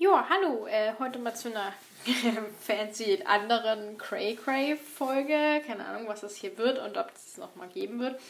Ja, 0.00 0.28
hallo. 0.30 0.68
Äh, 0.68 0.92
heute 1.00 1.18
mal 1.18 1.34
zu 1.34 1.48
einer 1.48 1.72
fancy 2.60 3.20
anderen 3.24 3.98
Cray 3.98 4.36
Cray 4.36 4.76
Folge. 4.76 5.60
Keine 5.66 5.84
Ahnung, 5.86 6.06
was 6.06 6.20
das 6.20 6.36
hier 6.36 6.56
wird 6.56 6.78
und 6.78 6.96
ob 6.96 7.10
es 7.12 7.36
nochmal 7.36 7.66
geben 7.66 7.98
wird. 7.98 8.20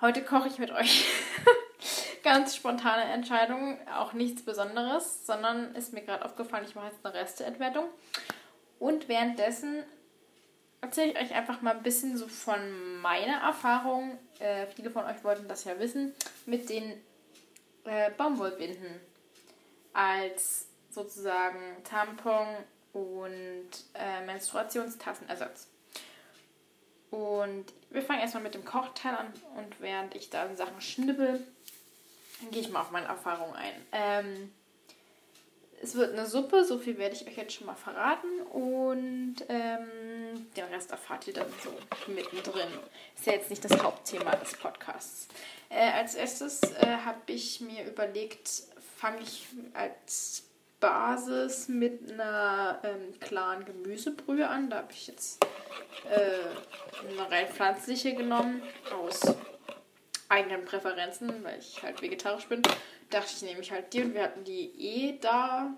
Heute 0.00 0.24
koche 0.24 0.48
ich 0.48 0.58
mit 0.58 0.70
euch. 0.70 1.04
Ganz 2.22 2.56
spontane 2.56 3.04
Entscheidung, 3.04 3.76
auch 3.94 4.14
nichts 4.14 4.46
Besonderes, 4.46 5.26
sondern 5.26 5.74
ist 5.74 5.92
mir 5.92 6.00
gerade 6.00 6.24
aufgefallen, 6.24 6.64
ich 6.66 6.74
mache 6.74 6.86
jetzt 6.86 7.04
eine 7.04 7.16
Resteentwertung. 7.16 7.84
Und 8.78 9.10
währenddessen 9.10 9.84
erzähle 10.80 11.12
ich 11.12 11.20
euch 11.20 11.34
einfach 11.34 11.60
mal 11.60 11.76
ein 11.76 11.82
bisschen 11.82 12.16
so 12.16 12.28
von 12.28 12.96
meiner 13.02 13.42
Erfahrung. 13.42 14.18
Äh, 14.38 14.66
viele 14.74 14.90
von 14.90 15.04
euch 15.04 15.22
wollten 15.22 15.48
das 15.48 15.64
ja 15.64 15.78
wissen, 15.78 16.14
mit 16.46 16.70
den 16.70 16.94
äh, 17.84 18.10
Baumwollbinden 18.16 19.11
als 19.92 20.66
sozusagen 20.90 21.82
Tampon 21.84 22.46
und 22.92 23.70
äh, 23.94 24.24
Menstruationstassenersatz. 24.24 25.68
Und 27.10 27.66
wir 27.90 28.02
fangen 28.02 28.20
erstmal 28.20 28.42
mit 28.42 28.54
dem 28.54 28.64
Kochteil 28.64 29.14
an 29.14 29.32
und 29.56 29.80
während 29.80 30.14
ich 30.14 30.30
da 30.30 30.54
Sachen 30.56 30.80
schnibbel, 30.80 31.46
gehe 32.50 32.62
ich 32.62 32.70
mal 32.70 32.80
auf 32.80 32.90
meine 32.90 33.06
Erfahrung 33.06 33.54
ein. 33.54 33.74
Ähm, 33.92 34.52
es 35.82 35.96
wird 35.96 36.12
eine 36.12 36.26
Suppe, 36.26 36.64
so 36.64 36.78
viel 36.78 36.96
werde 36.96 37.16
ich 37.16 37.26
euch 37.26 37.36
jetzt 37.36 37.54
schon 37.54 37.66
mal 37.66 37.74
verraten 37.74 38.40
und 38.52 39.36
ähm, 39.48 40.50
den 40.56 40.64
Rest 40.66 40.92
erfahrt 40.92 41.26
ihr 41.26 41.34
dann 41.34 41.48
so 41.62 41.70
mittendrin. 42.10 42.68
Ist 43.16 43.26
ja 43.26 43.32
jetzt 43.32 43.50
nicht 43.50 43.64
das 43.64 43.82
Hauptthema 43.82 44.36
des 44.36 44.56
Podcasts. 44.56 45.26
Äh, 45.68 45.90
als 45.90 46.14
erstes 46.14 46.62
äh, 46.62 46.86
habe 47.04 47.20
ich 47.26 47.60
mir 47.60 47.84
überlegt, 47.84 48.48
fange 49.02 49.22
ich 49.22 49.48
als 49.74 50.44
Basis 50.78 51.66
mit 51.66 52.12
einer 52.12 52.78
ähm, 52.84 53.18
klaren 53.18 53.64
Gemüsebrühe 53.64 54.48
an. 54.48 54.70
Da 54.70 54.76
habe 54.76 54.92
ich 54.92 55.08
jetzt 55.08 55.44
äh, 56.08 57.08
eine 57.08 57.28
rein 57.28 57.48
pflanzliche 57.48 58.14
genommen 58.14 58.62
aus 58.94 59.22
eigenen 60.28 60.64
Präferenzen, 60.64 61.42
weil 61.42 61.58
ich 61.58 61.82
halt 61.82 62.00
vegetarisch 62.00 62.46
bin. 62.46 62.62
Dachte 63.10 63.32
ich, 63.34 63.42
nehme 63.42 63.60
ich 63.60 63.72
halt 63.72 63.92
die 63.92 64.02
und 64.02 64.14
wir 64.14 64.22
hatten 64.22 64.44
die 64.44 64.70
eh 64.78 65.18
da. 65.20 65.76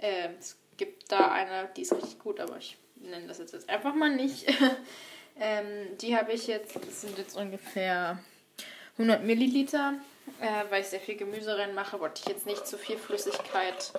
Äh, 0.00 0.30
es 0.40 0.58
gibt 0.76 1.12
da 1.12 1.30
eine, 1.30 1.70
die 1.76 1.82
ist 1.82 1.92
richtig 1.92 2.18
gut, 2.18 2.40
aber 2.40 2.56
ich 2.56 2.78
nenne 2.96 3.28
das 3.28 3.38
jetzt, 3.38 3.68
einfach 3.68 3.94
mal 3.94 4.10
nicht. 4.10 4.52
ähm, 5.38 5.96
die 5.98 6.16
habe 6.16 6.32
ich 6.32 6.48
jetzt, 6.48 6.74
das 6.74 7.02
sind 7.02 7.16
jetzt 7.16 7.36
ungefähr 7.36 8.18
100 8.98 9.22
Milliliter 9.22 9.94
äh, 10.40 10.70
weil 10.70 10.82
ich 10.82 10.88
sehr 10.88 11.00
viel 11.00 11.16
Gemüse 11.16 11.56
reinmache, 11.56 12.00
wollte 12.00 12.22
ich 12.22 12.28
jetzt 12.28 12.46
nicht 12.46 12.66
zu 12.66 12.78
viel 12.78 12.96
Flüssigkeit 12.96 13.92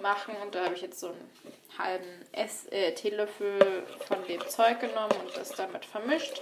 machen. 0.00 0.34
Und 0.42 0.54
da 0.54 0.64
habe 0.64 0.74
ich 0.74 0.82
jetzt 0.82 1.00
so 1.00 1.08
einen 1.08 1.32
halben 1.78 2.26
Ess 2.32 2.66
äh, 2.70 2.94
Teelöffel 2.94 3.84
von 4.06 4.24
dem 4.26 4.46
Zeug 4.48 4.80
genommen 4.80 5.14
und 5.24 5.36
das 5.36 5.50
damit 5.50 5.84
vermischt. 5.84 6.40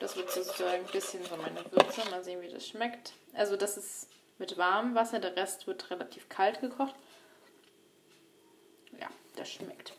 Das 0.00 0.16
wird 0.16 0.30
sozusagen 0.30 0.84
ein 0.84 0.92
bisschen 0.92 1.24
so 1.24 1.36
meine 1.36 1.64
Würze. 1.72 2.08
Mal 2.10 2.22
sehen, 2.22 2.40
wie 2.40 2.48
das 2.48 2.66
schmeckt. 2.68 3.12
Also 3.34 3.56
das 3.56 3.76
ist 3.76 4.08
mit 4.38 4.56
warmem 4.56 4.94
Wasser, 4.94 5.18
der 5.18 5.36
Rest 5.36 5.66
wird 5.66 5.90
relativ 5.90 6.28
kalt 6.28 6.60
gekocht. 6.60 6.94
Ja, 9.00 9.08
das 9.36 9.50
schmeckt. 9.50 9.92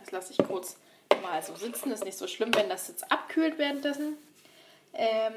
Das 0.00 0.10
lasse 0.10 0.32
ich 0.32 0.46
kurz 0.46 0.76
mal 1.22 1.42
so 1.42 1.54
sitzen. 1.54 1.90
Ist 1.90 2.04
nicht 2.04 2.18
so 2.18 2.26
schlimm, 2.26 2.54
wenn 2.54 2.68
das 2.68 2.88
jetzt 2.88 3.10
abkühlt 3.10 3.58
währenddessen. 3.58 4.18
Ähm, 4.92 5.32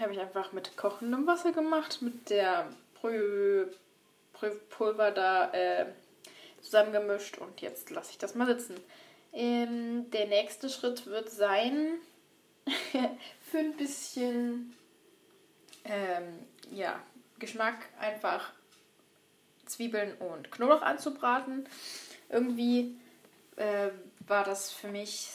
habe 0.00 0.12
ich 0.12 0.20
einfach 0.20 0.52
mit 0.52 0.76
kochendem 0.76 1.26
Wasser 1.26 1.52
gemacht, 1.52 2.02
mit 2.02 2.30
der 2.30 2.68
Brühpulver 3.00 3.72
da 5.10 5.52
äh, 5.52 5.86
zusammengemischt 6.62 7.38
und 7.38 7.60
jetzt 7.60 7.90
lasse 7.90 8.12
ich 8.12 8.18
das 8.18 8.34
mal 8.34 8.46
sitzen. 8.46 8.76
Ähm, 9.32 10.10
der 10.10 10.26
nächste 10.26 10.68
Schritt 10.68 11.06
wird 11.06 11.30
sein, 11.30 11.98
für 13.50 13.58
ein 13.58 13.76
bisschen 13.76 14.74
ähm, 15.84 16.38
ja, 16.70 17.00
Geschmack 17.38 17.88
einfach 17.98 18.52
Zwiebeln 19.66 20.14
und 20.18 20.50
Knoblauch 20.50 20.82
anzubraten. 20.82 21.68
Irgendwie 22.28 22.96
äh, 23.56 23.90
war 24.26 24.44
das 24.44 24.70
für 24.70 24.88
mich 24.88 25.28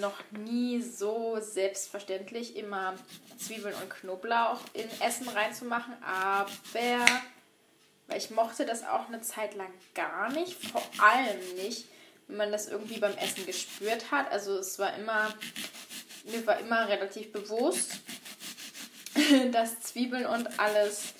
noch 0.00 0.18
nie 0.30 0.82
so 0.82 1.38
selbstverständlich, 1.40 2.56
immer 2.56 2.94
Zwiebeln 3.38 3.74
und 3.74 3.90
Knoblauch 3.90 4.60
in 4.74 4.88
Essen 5.00 5.28
reinzumachen, 5.28 5.94
aber 6.02 6.50
weil 8.08 8.18
ich 8.18 8.30
mochte 8.30 8.64
das 8.64 8.84
auch 8.84 9.08
eine 9.08 9.20
Zeit 9.20 9.54
lang 9.54 9.72
gar 9.94 10.32
nicht, 10.32 10.54
vor 10.54 10.82
allem 10.98 11.54
nicht, 11.56 11.88
wenn 12.26 12.38
man 12.38 12.52
das 12.52 12.68
irgendwie 12.68 12.98
beim 12.98 13.16
Essen 13.16 13.46
gespürt 13.46 14.10
hat. 14.10 14.30
Also 14.32 14.58
es 14.58 14.78
war 14.78 14.94
immer, 14.96 15.34
mir 16.24 16.46
war 16.46 16.58
immer 16.58 16.88
relativ 16.88 17.32
bewusst, 17.32 17.92
dass 19.52 19.80
Zwiebeln 19.80 20.26
und 20.26 20.58
alles 20.58 21.14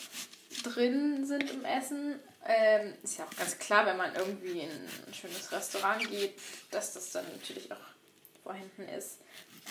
drin 0.63 1.27
sind 1.27 1.51
im 1.51 1.65
Essen. 1.65 2.19
Ähm, 2.47 2.95
ist 3.03 3.19
ja 3.19 3.27
auch 3.27 3.37
ganz 3.37 3.59
klar, 3.59 3.85
wenn 3.85 3.99
man 3.99 4.15
irgendwie 4.15 4.61
in 4.61 4.71
ein 4.71 5.15
schönes 5.15 5.53
Restaurant 5.53 6.09
geht, 6.09 6.39
dass 6.71 6.95
das 6.95 7.11
dann 7.11 7.27
natürlich 7.33 7.71
auch 7.71 7.77
vorhanden 8.43 8.89
ist. 8.97 9.19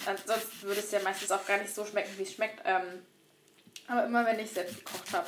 Ansonsten 0.05 0.61
würde 0.61 0.79
es 0.79 0.91
ja 0.91 0.99
meistens 1.01 1.31
auch 1.31 1.45
gar 1.45 1.57
nicht 1.57 1.73
so 1.73 1.85
schmecken, 1.85 2.17
wie 2.17 2.23
es 2.23 2.33
schmeckt. 2.33 2.61
Ähm, 2.65 3.05
aber 3.87 4.05
immer 4.05 4.25
wenn 4.25 4.39
ich 4.39 4.51
selbst 4.51 4.77
gekocht 4.77 5.13
habe, 5.13 5.27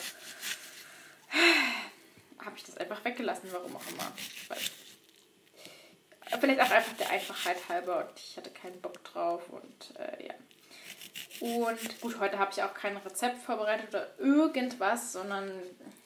habe 2.46 2.58
ich 2.58 2.64
das 2.64 2.78
einfach 2.78 3.04
weggelassen, 3.04 3.50
warum 3.52 3.76
auch 3.76 3.88
immer. 3.88 4.12
Weil, 4.48 4.58
vielleicht 6.40 6.62
auch 6.62 6.72
einfach 6.72 6.94
der 6.98 7.10
Einfachheit 7.10 7.58
halber 7.70 8.08
und 8.08 8.20
ich 8.20 8.38
hatte 8.38 8.52
keinen 8.52 8.80
Bock 8.82 9.04
drauf 9.04 9.50
und 9.50 9.96
äh, 9.98 10.28
ja. 10.28 10.34
Und 11.40 12.02
gut, 12.02 12.20
heute 12.20 12.38
habe 12.38 12.52
ich 12.52 12.62
auch 12.62 12.74
kein 12.74 12.98
Rezept 12.98 13.42
vorbereitet 13.42 13.90
oder 13.90 14.20
irgendwas, 14.20 15.14
sondern 15.14 15.50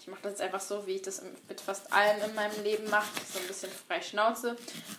ich 0.03 0.07
mache 0.09 0.23
das 0.23 0.41
einfach 0.41 0.59
so, 0.59 0.85
wie 0.85 0.95
ich 0.95 1.01
das 1.01 1.21
mit 1.47 1.61
fast 1.61 1.93
allem 1.93 2.21
in 2.23 2.35
meinem 2.35 2.61
Leben 2.61 2.89
mache. 2.89 3.07
So 3.31 3.39
ein 3.39 3.47
bisschen 3.47 3.71
frei 3.87 4.01
Schnauze 4.01 4.57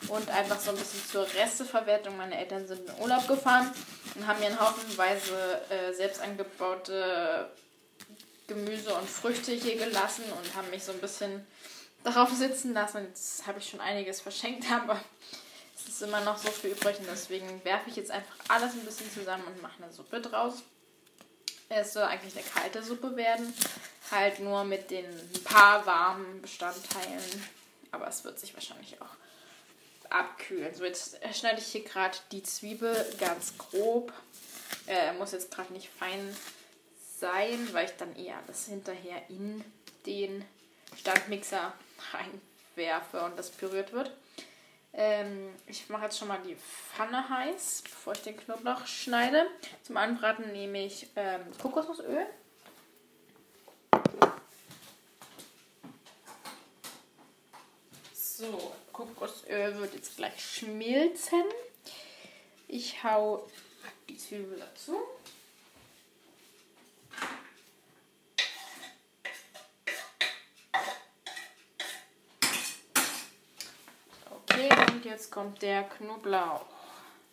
und 0.08 0.30
einfach 0.30 0.58
so 0.58 0.70
ein 0.70 0.78
bisschen 0.78 1.04
zur 1.04 1.26
Resteverwertung. 1.34 2.16
Meine 2.16 2.38
Eltern 2.38 2.66
sind 2.66 2.88
in 2.88 3.02
Urlaub 3.02 3.28
gefahren 3.28 3.70
und 4.14 4.26
haben 4.26 4.40
mir 4.40 4.48
in 4.48 4.58
haufenweise 4.58 5.60
äh, 5.68 5.92
selbst 5.92 6.22
angebaute 6.22 7.50
Gemüse 8.46 8.94
und 8.94 9.06
Früchte 9.06 9.52
hier 9.52 9.76
gelassen 9.76 10.24
und 10.24 10.54
haben 10.54 10.70
mich 10.70 10.84
so 10.84 10.92
ein 10.92 11.00
bisschen 11.00 11.46
darauf 12.02 12.30
sitzen 12.30 12.72
lassen. 12.72 13.04
Jetzt 13.04 13.46
habe 13.46 13.58
ich 13.58 13.68
schon 13.68 13.80
einiges 13.80 14.22
verschenkt, 14.22 14.64
aber 14.72 14.98
ist 15.86 16.00
immer 16.00 16.22
noch 16.22 16.38
so 16.38 16.50
viel 16.50 16.70
übrig 16.70 16.98
und 16.98 17.08
deswegen 17.10 17.62
werfe 17.62 17.90
ich 17.90 17.96
jetzt 17.96 18.10
einfach 18.10 18.36
alles 18.48 18.72
ein 18.72 18.86
bisschen 18.86 19.12
zusammen 19.12 19.44
und 19.44 19.60
mache 19.60 19.82
eine 19.82 19.92
Suppe 19.92 20.22
draus. 20.22 20.62
Es 21.68 21.92
soll 21.92 22.04
eigentlich 22.04 22.34
eine 22.34 22.44
kalte 22.44 22.82
Suppe 22.82 23.16
werden, 23.16 23.52
halt 24.10 24.40
nur 24.40 24.64
mit 24.64 24.90
den 24.90 25.06
paar 25.44 25.84
warmen 25.86 26.42
Bestandteilen, 26.42 27.48
aber 27.90 28.08
es 28.08 28.24
wird 28.24 28.38
sich 28.38 28.54
wahrscheinlich 28.54 29.00
auch 29.00 30.10
abkühlen. 30.10 30.74
So, 30.74 30.84
jetzt 30.84 31.18
schneide 31.32 31.60
ich 31.60 31.66
hier 31.66 31.84
gerade 31.84 32.16
die 32.32 32.42
Zwiebel 32.42 32.94
ganz 33.18 33.56
grob. 33.58 34.12
Äh, 34.86 35.12
muss 35.14 35.32
jetzt 35.32 35.50
gerade 35.50 35.72
nicht 35.72 35.88
fein 35.88 36.36
sein, 37.18 37.68
weil 37.72 37.86
ich 37.86 37.96
dann 37.96 38.14
eher 38.16 38.38
das 38.46 38.66
hinterher 38.66 39.22
in 39.28 39.64
den 40.06 40.44
Standmixer 40.96 41.72
reinwerfe 42.12 43.22
und 43.22 43.38
das 43.38 43.50
püriert 43.50 43.92
wird. 43.92 44.12
Ähm, 44.92 45.48
ich 45.66 45.88
mache 45.88 46.04
jetzt 46.04 46.18
schon 46.18 46.28
mal 46.28 46.40
die 46.46 46.56
Pfanne 46.56 47.28
heiß, 47.28 47.82
bevor 47.82 48.12
ich 48.12 48.22
den 48.22 48.36
Knoblauch 48.36 48.86
schneide. 48.86 49.46
Zum 49.82 49.96
Anbraten 49.96 50.52
nehme 50.52 50.84
ich 50.84 51.08
ähm, 51.16 51.40
Kokosnussöl. 51.60 52.26
So, 58.50 58.72
Kokosöl 58.92 59.78
wird 59.78 59.94
jetzt 59.94 60.16
gleich 60.16 60.38
schmilzen. 60.38 61.44
Ich 62.68 63.02
hau 63.02 63.48
die 64.08 64.18
Zwiebel 64.18 64.58
dazu. 64.58 64.98
jetzt 75.14 75.30
kommt 75.30 75.62
der 75.62 75.84
Knoblauch. 75.84 76.66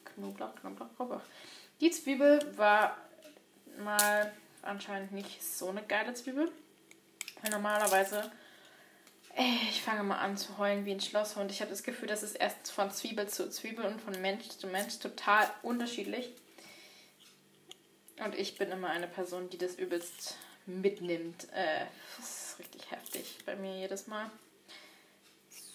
Knoblauch, 0.06 0.56
Knoblauch, 0.56 0.96
Knoblauch. 0.96 1.22
Die 1.80 1.90
Zwiebel 1.90 2.40
war 2.56 2.96
mal 3.80 4.32
anscheinend 4.62 5.12
nicht 5.12 5.44
so 5.44 5.70
eine 5.70 5.82
geile 5.82 6.14
Zwiebel. 6.14 6.52
Normalerweise, 7.50 8.32
ich 9.70 9.82
fange 9.82 10.04
mal 10.04 10.18
an 10.18 10.38
zu 10.38 10.58
heulen 10.58 10.86
wie 10.86 10.92
ein 10.92 11.00
Schlosshund. 11.00 11.52
Ich 11.52 11.62
habe 11.62 11.72
das 11.72 11.84
Gefühl, 11.84 12.08
das 12.08 12.24
ist 12.24 12.36
erst 12.36 12.72
von 12.72 12.92
Zwiebel 12.92 13.28
zu 13.28 13.50
Zwiebel 13.50 13.86
und 13.86 14.02
von 14.02 14.20
Mensch 14.22 14.48
zu 14.50 14.68
Mensch 14.68 15.00
total 15.00 15.50
unterschiedlich. 15.64 16.30
Und 18.24 18.36
ich 18.36 18.58
bin 18.58 18.72
immer 18.72 18.90
eine 18.90 19.08
Person, 19.08 19.50
die 19.50 19.58
das 19.58 19.76
übelst 19.76 20.38
mitnimmt. 20.66 21.48
Äh, 21.54 21.86
das 22.18 22.56
richtig 22.60 22.92
heftig 22.92 23.40
bei 23.46 23.56
mir 23.56 23.78
jedes 23.78 24.08
Mal. 24.08 24.30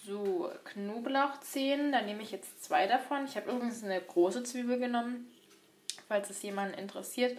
So, 0.04 0.52
Knoblauchzehen, 0.64 1.90
da 1.90 2.00
nehme 2.02 2.22
ich 2.22 2.30
jetzt 2.30 2.62
zwei 2.62 2.86
davon. 2.86 3.24
Ich 3.24 3.36
habe 3.36 3.50
übrigens 3.50 3.82
eine 3.82 4.00
große 4.00 4.44
Zwiebel 4.44 4.78
genommen, 4.78 5.28
falls 6.06 6.30
es 6.30 6.42
jemanden 6.42 6.78
interessiert. 6.78 7.36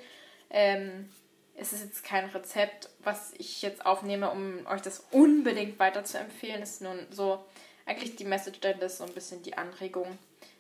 Ähm, 0.50 1.10
es 1.58 1.74
ist 1.74 1.84
jetzt 1.84 2.04
kein 2.04 2.30
Rezept, 2.30 2.90
was 3.04 3.34
ich 3.38 3.62
jetzt 3.64 3.86
aufnehme, 3.86 4.30
um 4.30 4.66
euch 4.68 4.82
das 4.82 5.06
unbedingt 5.12 5.80
weiter 5.80 6.04
zu 6.04 6.20
empfehlen. 6.20 6.62
Es 6.62 6.74
ist 6.74 6.82
nun 6.82 7.00
so, 7.10 7.44
eigentlich 7.86 8.16
die 8.16 8.26
Message 8.26 8.60
dahinter 8.60 8.86
ist 8.86 9.00
so 9.00 9.04
ein 9.04 9.14
bisschen 9.14 9.42
die 9.42 9.58
Anregung, 9.58 10.18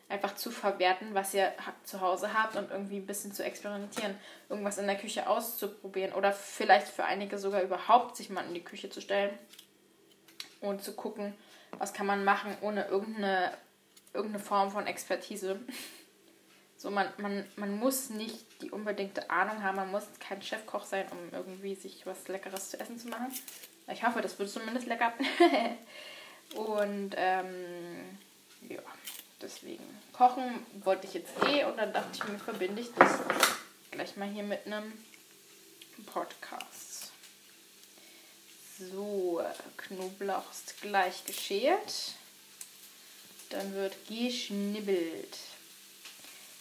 einfach 0.09 0.35
zu 0.35 0.49
verwerten, 0.49 1.13
was 1.13 1.33
ihr 1.33 1.53
zu 1.83 2.01
Hause 2.01 2.33
habt 2.33 2.55
und 2.55 2.71
irgendwie 2.71 2.97
ein 2.97 3.05
bisschen 3.05 3.31
zu 3.31 3.43
experimentieren, 3.43 4.17
irgendwas 4.49 4.79
in 4.79 4.87
der 4.87 4.97
Küche 4.97 5.29
auszuprobieren 5.29 6.13
oder 6.13 6.33
vielleicht 6.33 6.87
für 6.87 7.05
einige 7.05 7.37
sogar 7.37 7.61
überhaupt 7.61 8.15
sich 8.15 8.29
mal 8.29 8.45
in 8.45 8.55
die 8.55 8.63
Küche 8.63 8.89
zu 8.89 8.99
stellen 8.99 9.37
und 10.61 10.83
zu 10.83 10.93
gucken, 10.93 11.35
was 11.77 11.93
kann 11.93 12.07
man 12.07 12.23
machen 12.23 12.57
ohne 12.61 12.87
irgendeine, 12.87 13.53
irgendeine 14.13 14.43
Form 14.43 14.71
von 14.71 14.87
Expertise. 14.87 15.59
So, 16.77 16.91
man, 16.91 17.11
man, 17.17 17.43
man 17.55 17.71
muss 17.79 18.11
nicht 18.11 18.45
die 18.61 18.69
unbedingte 18.69 19.29
Ahnung 19.31 19.63
haben, 19.63 19.77
man 19.77 19.91
muss 19.91 20.05
kein 20.19 20.41
Chefkoch 20.43 20.85
sein, 20.85 21.07
um 21.11 21.17
irgendwie 21.31 21.73
sich 21.73 22.05
was 22.05 22.27
Leckeres 22.27 22.69
zu 22.69 22.79
essen 22.79 22.99
zu 22.99 23.07
machen. 23.07 23.33
Ich 23.91 24.05
hoffe, 24.05 24.21
das 24.21 24.37
wird 24.37 24.49
zumindest 24.51 24.85
lecker. 24.85 25.11
und 26.55 27.15
ähm, 27.17 28.17
ja, 28.69 28.81
deswegen 29.41 29.83
kochen 30.13 30.65
wollte 30.83 31.07
ich 31.07 31.15
jetzt 31.15 31.33
eh 31.47 31.63
und 31.65 31.77
dann 31.77 31.93
dachte 31.93 32.09
ich 32.13 32.23
mir, 32.25 32.37
verbinde 32.37 32.81
ich 32.81 32.93
das 32.93 33.21
gleich 33.89 34.15
mal 34.15 34.29
hier 34.29 34.43
mit 34.43 34.67
einem 34.67 34.93
Podcast. 36.05 37.11
So, 38.77 39.41
Knoblauch 39.77 40.51
ist 40.51 40.79
gleich 40.81 41.25
geschält. 41.25 42.13
Dann 43.49 43.73
wird 43.73 43.95
geschnibbelt. 44.07 45.37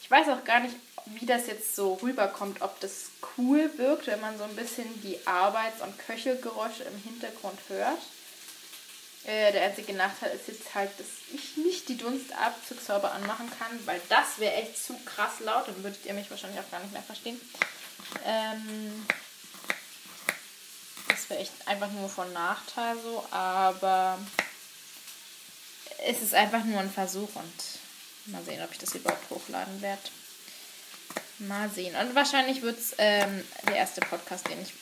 Ich 0.06 0.10
weiß 0.12 0.28
auch 0.28 0.44
gar 0.44 0.60
nicht, 0.60 0.76
wie 1.06 1.26
das 1.26 1.48
jetzt 1.48 1.74
so 1.74 1.94
rüberkommt, 1.94 2.62
ob 2.62 2.78
das 2.78 3.06
cool 3.36 3.68
wirkt, 3.76 4.06
wenn 4.06 4.20
man 4.20 4.38
so 4.38 4.44
ein 4.44 4.54
bisschen 4.54 4.86
die 5.02 5.18
Arbeits- 5.26 5.82
und 5.82 5.98
Köchelgeräusche 5.98 6.84
im 6.84 6.96
Hintergrund 7.02 7.58
hört. 7.66 7.98
Äh, 9.24 9.50
der 9.50 9.64
einzige 9.64 9.94
Nachteil 9.94 10.30
ist 10.36 10.46
jetzt 10.46 10.72
halt, 10.76 10.90
dass 11.00 11.08
ich 11.34 11.56
nicht 11.56 11.88
die 11.88 11.96
Dunstabzugshaube 11.96 13.10
anmachen 13.10 13.50
kann, 13.58 13.84
weil 13.84 14.00
das 14.08 14.38
wäre 14.38 14.54
echt 14.54 14.78
zu 14.80 14.96
krass 15.04 15.40
laut, 15.40 15.66
dann 15.66 15.82
würdet 15.82 16.06
ihr 16.06 16.14
mich 16.14 16.30
wahrscheinlich 16.30 16.60
auch 16.60 16.70
gar 16.70 16.78
nicht 16.78 16.92
mehr 16.92 17.02
verstehen. 17.02 17.40
Ähm, 18.24 19.04
das 21.08 21.28
wäre 21.28 21.40
echt 21.40 21.66
einfach 21.66 21.90
nur 21.90 22.08
von 22.08 22.32
Nachteil 22.32 22.96
so, 23.02 23.26
aber 23.32 24.20
es 26.06 26.22
ist 26.22 26.34
einfach 26.34 26.62
nur 26.62 26.78
ein 26.78 26.92
Versuch 26.92 27.34
und 27.34 27.52
Mal 28.26 28.42
sehen, 28.44 28.62
ob 28.62 28.72
ich 28.72 28.78
das 28.78 28.94
überhaupt 28.94 29.30
hochladen 29.30 29.80
werde. 29.82 30.02
Mal 31.38 31.70
sehen. 31.70 31.94
Und 31.94 32.14
wahrscheinlich 32.14 32.62
wird 32.62 32.78
es 32.78 32.94
ähm, 32.98 33.44
der 33.68 33.76
erste 33.76 34.00
Podcast, 34.00 34.48
den 34.48 34.60
ich 34.62 34.72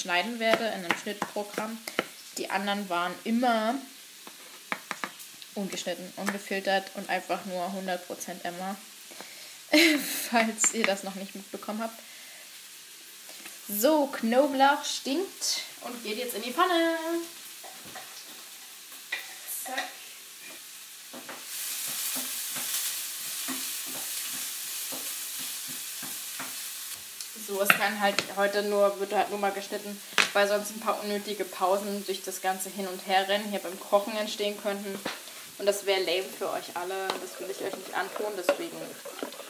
schneiden 0.00 0.38
werde 0.38 0.66
in 0.66 0.84
einem 0.84 0.98
Schnittprogramm. 1.02 1.78
Die 2.38 2.50
anderen 2.50 2.88
waren 2.88 3.14
immer 3.24 3.74
ungeschnitten, 5.54 6.12
ungefiltert 6.16 6.90
und 6.94 7.08
einfach 7.08 7.44
nur 7.44 7.64
100% 7.66 7.98
Emma. 8.42 8.76
Falls 10.30 10.74
ihr 10.74 10.84
das 10.84 11.04
noch 11.04 11.14
nicht 11.14 11.34
mitbekommen 11.34 11.82
habt. 11.82 11.98
So, 13.68 14.06
Knoblauch 14.06 14.84
stinkt 14.84 15.60
und 15.82 16.02
geht 16.02 16.18
jetzt 16.18 16.34
in 16.34 16.42
die 16.42 16.52
Pfanne. 16.52 16.96
So, 27.50 27.60
es 27.60 27.68
kann 27.68 28.00
halt 28.00 28.14
heute 28.36 28.62
nur, 28.62 29.00
wird 29.00 29.12
halt 29.12 29.30
nur 29.30 29.40
mal 29.40 29.50
geschnitten, 29.50 30.00
weil 30.34 30.46
sonst 30.46 30.70
ein 30.70 30.78
paar 30.78 31.02
unnötige 31.02 31.44
Pausen 31.44 32.06
durch 32.06 32.22
das 32.22 32.40
ganze 32.40 32.70
Hin- 32.70 32.86
und 32.86 33.04
Herrennen 33.08 33.50
hier 33.50 33.58
beim 33.58 33.78
Kochen 33.80 34.16
entstehen 34.16 34.56
könnten. 34.62 34.96
Und 35.58 35.66
das 35.66 35.84
wäre 35.84 35.98
lame 35.98 36.22
für 36.22 36.48
euch 36.48 36.66
alle. 36.74 37.08
Das 37.08 37.40
will 37.40 37.50
ich 37.50 37.60
euch 37.60 37.76
nicht 37.76 37.92
antun, 37.92 38.28
deswegen 38.36 38.76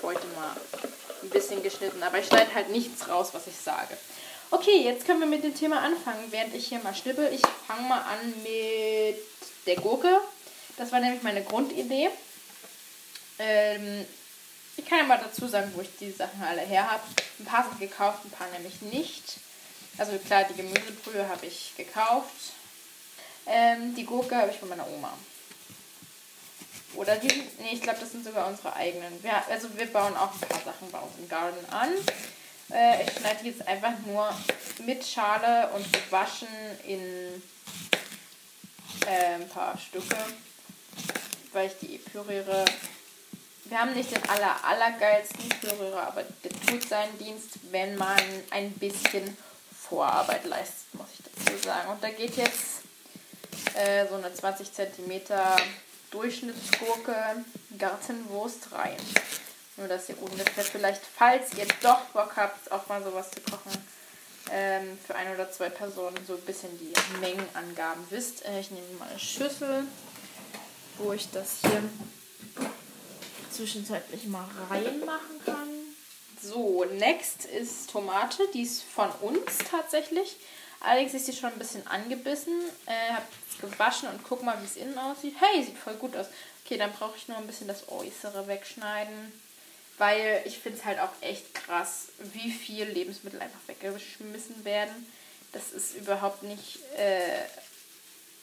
heute 0.00 0.26
mal 0.29 0.56
ein 1.23 1.29
bisschen 1.29 1.62
geschnitten. 1.62 2.02
Aber 2.02 2.19
ich 2.19 2.26
schneide 2.26 2.55
halt 2.55 2.70
nichts 2.70 3.06
raus, 3.06 3.29
was 3.32 3.47
ich 3.47 3.56
sage. 3.56 3.94
Okay, 4.50 4.82
jetzt 4.82 5.05
können 5.05 5.20
wir 5.20 5.29
mit 5.29 5.44
dem 5.44 5.55
Thema 5.55 5.81
anfangen, 5.81 6.25
während 6.31 6.55
ich 6.55 6.69
hier 6.69 6.79
mal 6.79 6.94
schnippel. 6.94 7.31
Ich 7.35 7.43
fange 7.67 7.87
mal 7.87 8.00
an 8.00 8.32
mit 8.43 9.19
der 9.67 9.76
Gurke. 9.76 10.20
Das 10.79 10.91
war 10.91 11.00
nämlich 11.00 11.23
meine 11.23 11.44
Grundidee. 11.44 12.08
Ähm, 13.38 14.06
ich 14.81 14.88
kann 14.88 14.99
ja 14.99 15.05
mal 15.05 15.19
dazu 15.19 15.47
sagen, 15.47 15.71
wo 15.75 15.82
ich 15.82 15.91
die 15.99 16.11
Sachen 16.11 16.43
alle 16.43 16.62
her 16.62 16.91
habe. 16.91 17.03
Ein 17.38 17.44
paar 17.44 17.65
sind 17.65 17.79
gekauft, 17.79 18.25
ein 18.25 18.31
paar 18.31 18.49
nämlich 18.49 18.81
nicht. 18.82 19.38
Also 19.99 20.17
klar, 20.19 20.44
die 20.44 20.56
Gemüsebrühe 20.56 21.29
habe 21.29 21.47
ich 21.47 21.75
gekauft. 21.77 22.55
Ähm, 23.47 23.94
die 23.94 24.05
Gurke 24.05 24.37
habe 24.37 24.50
ich 24.50 24.59
von 24.59 24.69
meiner 24.69 24.87
Oma. 24.88 25.12
Oder 26.94 27.17
die, 27.17 27.29
nee, 27.29 27.73
ich 27.73 27.82
glaube, 27.82 28.00
das 28.00 28.11
sind 28.12 28.25
sogar 28.25 28.49
unsere 28.49 28.75
eigenen. 28.75 29.23
Wir, 29.23 29.47
also 29.49 29.69
wir 29.77 29.87
bauen 29.87 30.17
auch 30.17 30.32
ein 30.32 30.49
paar 30.49 30.62
Sachen 30.65 30.91
bei 30.91 30.99
uns 30.99 31.12
im 31.19 31.29
Garten 31.29 31.65
an. 31.73 31.91
Äh, 32.73 33.05
ich 33.05 33.12
schneide 33.19 33.43
die 33.43 33.50
jetzt 33.50 33.67
einfach 33.69 33.93
nur 34.06 34.35
mit 34.85 35.05
Schale 35.05 35.71
und 35.75 35.93
gewaschen 35.93 36.49
in 36.87 37.43
äh, 39.06 39.35
ein 39.35 39.49
paar 39.49 39.76
Stücke, 39.79 40.17
weil 41.53 41.69
ich 41.69 41.88
die 41.88 41.99
püriere 41.99 42.65
wir 43.70 43.81
haben 43.81 43.93
nicht 43.94 44.11
den 44.11 44.28
aller, 44.28 44.64
allergeilsten 44.64 45.49
Pürierer, 45.61 46.08
aber 46.08 46.25
der 46.44 46.50
tut 46.67 46.88
seinen 46.88 47.17
Dienst, 47.19 47.50
wenn 47.70 47.96
man 47.96 48.19
ein 48.50 48.72
bisschen 48.72 49.37
Vorarbeit 49.88 50.44
leistet, 50.44 50.93
muss 50.94 51.06
ich 51.12 51.25
dazu 51.25 51.62
sagen. 51.62 51.88
Und 51.90 52.02
da 52.02 52.11
geht 52.11 52.37
jetzt 52.37 52.82
äh, 53.75 54.06
so 54.08 54.17
eine 54.17 54.34
20 54.34 54.72
cm 54.72 55.22
Durchschnittsgurke 56.11 57.44
Gartenwurst 57.78 58.72
rein. 58.72 58.96
Nur, 59.76 59.87
dass 59.87 60.08
ihr 60.08 60.20
ungefähr 60.20 60.64
vielleicht, 60.64 61.02
falls 61.16 61.55
ihr 61.55 61.66
doch 61.81 62.00
Bock 62.12 62.32
habt, 62.37 62.70
auch 62.73 62.88
mal 62.88 63.02
sowas 63.05 63.31
zu 63.31 63.40
kochen, 63.40 63.73
ähm, 64.50 64.99
für 65.06 65.14
ein 65.14 65.32
oder 65.32 65.50
zwei 65.52 65.70
Personen 65.70 66.19
so 66.26 66.34
ein 66.34 66.40
bisschen 66.40 66.70
die 66.81 66.93
Mengenangaben 67.20 68.05
wisst. 68.11 68.44
Äh, 68.44 68.58
ich 68.58 68.73
nehme 68.73 68.87
mal 68.99 69.09
eine 69.09 69.18
Schüssel, 69.18 69.85
wo 70.99 71.12
ich 71.12 71.30
das 71.30 71.59
hier 71.62 71.83
zwischenzeitlich 73.50 74.26
mal 74.26 74.49
reinmachen 74.69 75.45
kann. 75.45 75.69
So, 76.42 76.85
next 76.85 77.45
ist 77.45 77.90
Tomate. 77.90 78.49
Die 78.54 78.62
ist 78.62 78.83
von 78.83 79.11
uns 79.21 79.59
tatsächlich. 79.71 80.37
Allerdings 80.80 81.12
ist 81.12 81.26
sie 81.26 81.35
schon 81.35 81.52
ein 81.52 81.59
bisschen 81.59 81.87
angebissen. 81.87 82.54
Äh, 82.87 83.14
hab 83.14 83.26
gewaschen 83.61 84.09
und 84.09 84.25
guck 84.25 84.42
mal, 84.42 84.59
wie 84.61 84.64
es 84.64 84.76
innen 84.76 84.99
aussieht. 84.99 85.35
Hey, 85.38 85.62
sieht 85.62 85.76
voll 85.76 85.95
gut 85.95 86.16
aus. 86.16 86.26
Okay, 86.64 86.78
dann 86.78 86.92
brauche 86.92 87.16
ich 87.16 87.28
nur 87.28 87.37
ein 87.37 87.47
bisschen 87.47 87.69
das 87.69 87.88
Äußere 87.88 88.47
wegschneiden. 88.47 89.33
Weil 89.99 90.42
ich 90.47 90.59
finde 90.59 90.78
es 90.78 90.85
halt 90.87 90.99
auch 90.99 91.12
echt 91.21 91.54
krass, 91.54 92.09
wie 92.33 92.50
viel 92.50 92.87
Lebensmittel 92.87 93.40
einfach 93.40 93.61
weggeschmissen 93.66 94.64
werden. 94.64 95.07
Das 95.52 95.73
ist 95.73 95.95
überhaupt 95.95 96.42
nicht, 96.42 96.78
äh, 96.97 97.45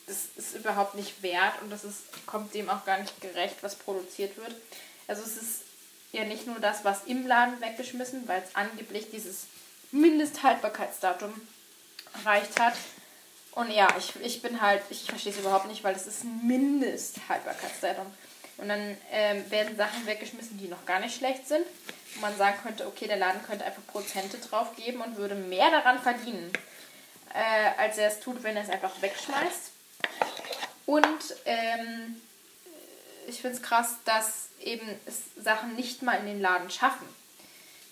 das 0.05 0.27
ist 0.35 0.55
überhaupt 0.55 0.93
nicht 0.93 1.23
wert 1.23 1.61
und 1.61 1.71
das 1.71 1.83
ist, 1.83 2.01
kommt 2.27 2.53
dem 2.53 2.69
auch 2.69 2.85
gar 2.85 2.99
nicht 2.99 3.19
gerecht, 3.21 3.55
was 3.61 3.75
produziert 3.75 4.37
wird. 4.37 4.53
Also 5.07 5.23
es 5.23 5.37
ist 5.37 5.61
ja 6.11 6.23
nicht 6.23 6.47
nur 6.47 6.59
das, 6.59 6.83
was 6.83 7.05
im 7.05 7.25
Laden 7.25 7.59
weggeschmissen, 7.61 8.27
weil 8.27 8.41
es 8.41 8.55
angeblich 8.55 9.09
dieses 9.11 9.45
Mindesthaltbarkeitsdatum 9.91 11.33
erreicht 12.13 12.59
hat. 12.59 12.73
Und 13.51 13.71
ja, 13.71 13.87
ich, 13.97 14.15
ich 14.21 14.41
bin 14.41 14.61
halt, 14.61 14.83
ich 14.89 15.03
verstehe 15.03 15.31
es 15.31 15.39
überhaupt 15.39 15.67
nicht, 15.67 15.83
weil 15.83 15.95
es 15.95 16.07
ist 16.07 16.23
ein 16.23 16.45
Mindesthaltbarkeitsdatum. 16.45 18.05
Und 18.57 18.69
dann 18.69 18.97
ähm, 19.11 19.49
werden 19.51 19.77
Sachen 19.77 20.05
weggeschmissen, 20.05 20.57
die 20.57 20.67
noch 20.67 20.85
gar 20.85 20.99
nicht 20.99 21.15
schlecht 21.15 21.47
sind. 21.47 21.65
Und 22.15 22.21
man 22.21 22.35
sagen 22.37 22.57
könnte, 22.63 22.87
okay, 22.87 23.07
der 23.07 23.17
Laden 23.17 23.43
könnte 23.43 23.65
einfach 23.65 23.85
Prozente 23.87 24.37
drauf 24.39 24.75
geben 24.75 25.01
und 25.01 25.17
würde 25.17 25.35
mehr 25.35 25.69
daran 25.69 25.99
verdienen, 26.01 26.51
äh, 27.33 27.79
als 27.79 27.97
er 27.97 28.09
es 28.09 28.19
tut, 28.19 28.43
wenn 28.43 28.55
er 28.55 28.63
es 28.63 28.69
einfach 28.69 29.01
wegschmeißt. 29.01 29.71
Und 30.85 31.35
ähm, 31.45 32.21
ich 33.27 33.41
finde 33.41 33.57
es 33.57 33.61
krass, 33.61 33.95
dass 34.05 34.46
eben 34.67 34.87
Sachen 35.37 35.75
nicht 35.75 36.03
mal 36.03 36.15
in 36.15 36.25
den 36.25 36.41
Laden 36.41 36.69
schaffen, 36.69 37.07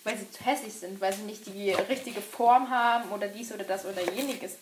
weil 0.04 0.16
sie 0.16 0.30
zu 0.30 0.44
hässlich 0.44 0.74
sind, 0.74 1.00
weil 1.00 1.12
sie 1.12 1.22
nicht 1.22 1.46
die 1.46 1.70
richtige 1.72 2.20
Form 2.20 2.70
haben 2.70 3.10
oder 3.10 3.28
dies 3.28 3.52
oder 3.52 3.64
das 3.64 3.84
oder 3.84 4.02
jeniges. 4.12 4.56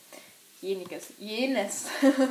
Jeniges, 0.61 1.09
jenes. 1.19 1.87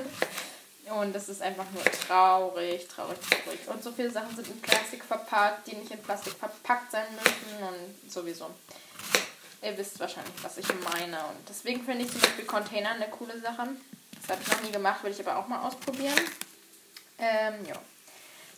Und 0.89 1.13
das 1.15 1.29
ist 1.29 1.41
einfach 1.41 1.65
nur 1.71 1.83
traurig, 1.83 2.87
traurig, 2.87 3.17
traurig. 3.19 3.59
Und 3.67 3.81
so 3.81 3.91
viele 3.91 4.11
Sachen 4.11 4.35
sind 4.35 4.47
in 4.47 4.61
Plastik 4.61 5.03
verpackt, 5.03 5.67
die 5.67 5.75
nicht 5.75 5.91
in 5.91 5.99
Plastik 5.99 6.33
verpackt 6.33 6.91
sein 6.91 7.05
müssen 7.13 7.63
und 7.63 8.11
sowieso. 8.11 8.49
Ihr 9.61 9.77
wisst 9.77 9.97
wahrscheinlich, 10.01 10.33
was 10.41 10.57
ich 10.57 10.67
meine. 10.83 11.17
Und 11.19 11.47
deswegen 11.47 11.85
finde 11.85 12.03
ich 12.03 12.11
zum 12.11 12.19
Beispiel 12.19 12.43
Container 12.43 12.91
eine 12.91 13.07
coole 13.07 13.39
Sache. 13.39 13.69
Das 14.21 14.35
habe 14.35 14.41
ich 14.41 14.51
noch 14.51 14.61
nie 14.61 14.71
gemacht, 14.71 15.01
will 15.03 15.11
ich 15.11 15.25
aber 15.25 15.37
auch 15.37 15.47
mal 15.47 15.65
ausprobieren. 15.65 16.19
Ähm, 17.17 17.65
ja. 17.65 17.75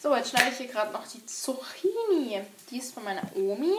So, 0.05 0.15
jetzt 0.15 0.29
schneide 0.29 0.51
ich 0.51 0.57
hier 0.57 0.67
gerade 0.67 0.93
noch 0.93 1.07
die 1.07 1.25
Zucchini. 1.25 2.39
Die 2.69 2.77
ist 2.77 2.93
von 2.93 3.03
meiner 3.03 3.24
Omi. 3.35 3.74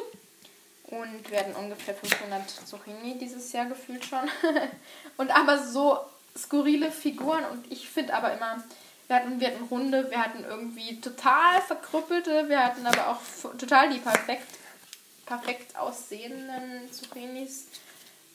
Und 0.88 1.30
werden 1.30 1.54
ungefähr 1.54 1.95
500 1.95 2.50
Zucchini 2.66 3.16
dieses 3.16 3.52
Jahr 3.52 3.66
gefühlt 3.66 4.04
schon. 4.04 4.28
und 5.18 5.30
aber 5.30 5.62
so 5.62 6.00
skurrile 6.37 6.90
Figuren. 6.90 7.45
Und 7.45 7.71
ich 7.71 7.88
finde 7.88 8.12
aber 8.12 8.33
immer, 8.33 8.64
wir 9.06 9.14
hatten, 9.14 9.38
wir 9.38 9.47
hatten 9.47 9.71
Hunde, 9.71 10.11
wir 10.11 10.18
hatten 10.18 10.42
irgendwie 10.42 11.00
total 11.00 11.62
verkrüppelte, 11.62 12.49
wir 12.49 12.59
hatten 12.59 12.85
aber 12.85 13.11
auch 13.11 13.21
total 13.56 13.90
die 13.90 14.00
perfekt, 14.00 14.49
perfekt 15.26 15.78
aussehenden 15.78 16.92
Zucchinis. 16.92 17.66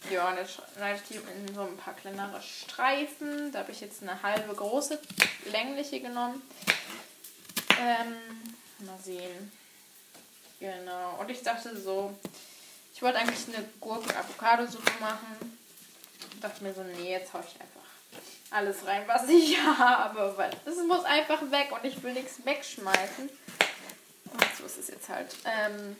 Ja, 0.10 0.30
und 0.30 0.38
jetzt 0.38 0.62
schneide 0.76 0.98
ich 0.98 1.10
die 1.10 1.16
in 1.16 1.54
so 1.54 1.64
ein 1.64 1.76
paar 1.76 1.96
kleinere 1.96 2.42
Streifen. 2.42 3.52
Da 3.52 3.60
habe 3.60 3.74
ich 3.74 3.82
jetzt 3.82 4.02
eine 4.02 4.24
halbe 4.24 4.56
große 4.56 4.98
längliche 5.52 6.00
genommen. 6.00 6.42
Ähm, 7.82 8.86
mal 8.86 8.98
sehen. 9.04 9.52
Genau. 10.60 11.18
Und 11.20 11.30
ich 11.30 11.42
dachte 11.42 11.76
so, 11.76 12.16
ich 12.94 13.02
wollte 13.02 13.18
eigentlich 13.18 13.48
eine 13.48 13.66
Gurken-Avocado-Suppe 13.80 14.92
machen. 15.00 15.58
Ich 16.34 16.40
dachte 16.40 16.64
mir 16.64 16.74
so, 16.74 16.84
nee, 16.84 17.12
jetzt 17.12 17.34
hau 17.34 17.40
ich 17.40 17.60
einfach 17.60 17.82
alles 18.52 18.86
rein, 18.86 19.04
was 19.08 19.28
ich 19.28 19.58
habe, 19.80 20.38
weil 20.38 20.52
es 20.66 20.76
muss 20.88 21.04
einfach 21.06 21.42
weg 21.50 21.72
und 21.72 21.84
ich 21.84 22.04
will 22.04 22.14
nichts 22.14 22.46
wegschmeißen. 22.46 23.30
Und 24.34 24.58
so 24.58 24.66
ist 24.66 24.78
es 24.78 24.88
jetzt 24.90 25.10
halt. 25.10 25.34
Ähm, 25.46 25.96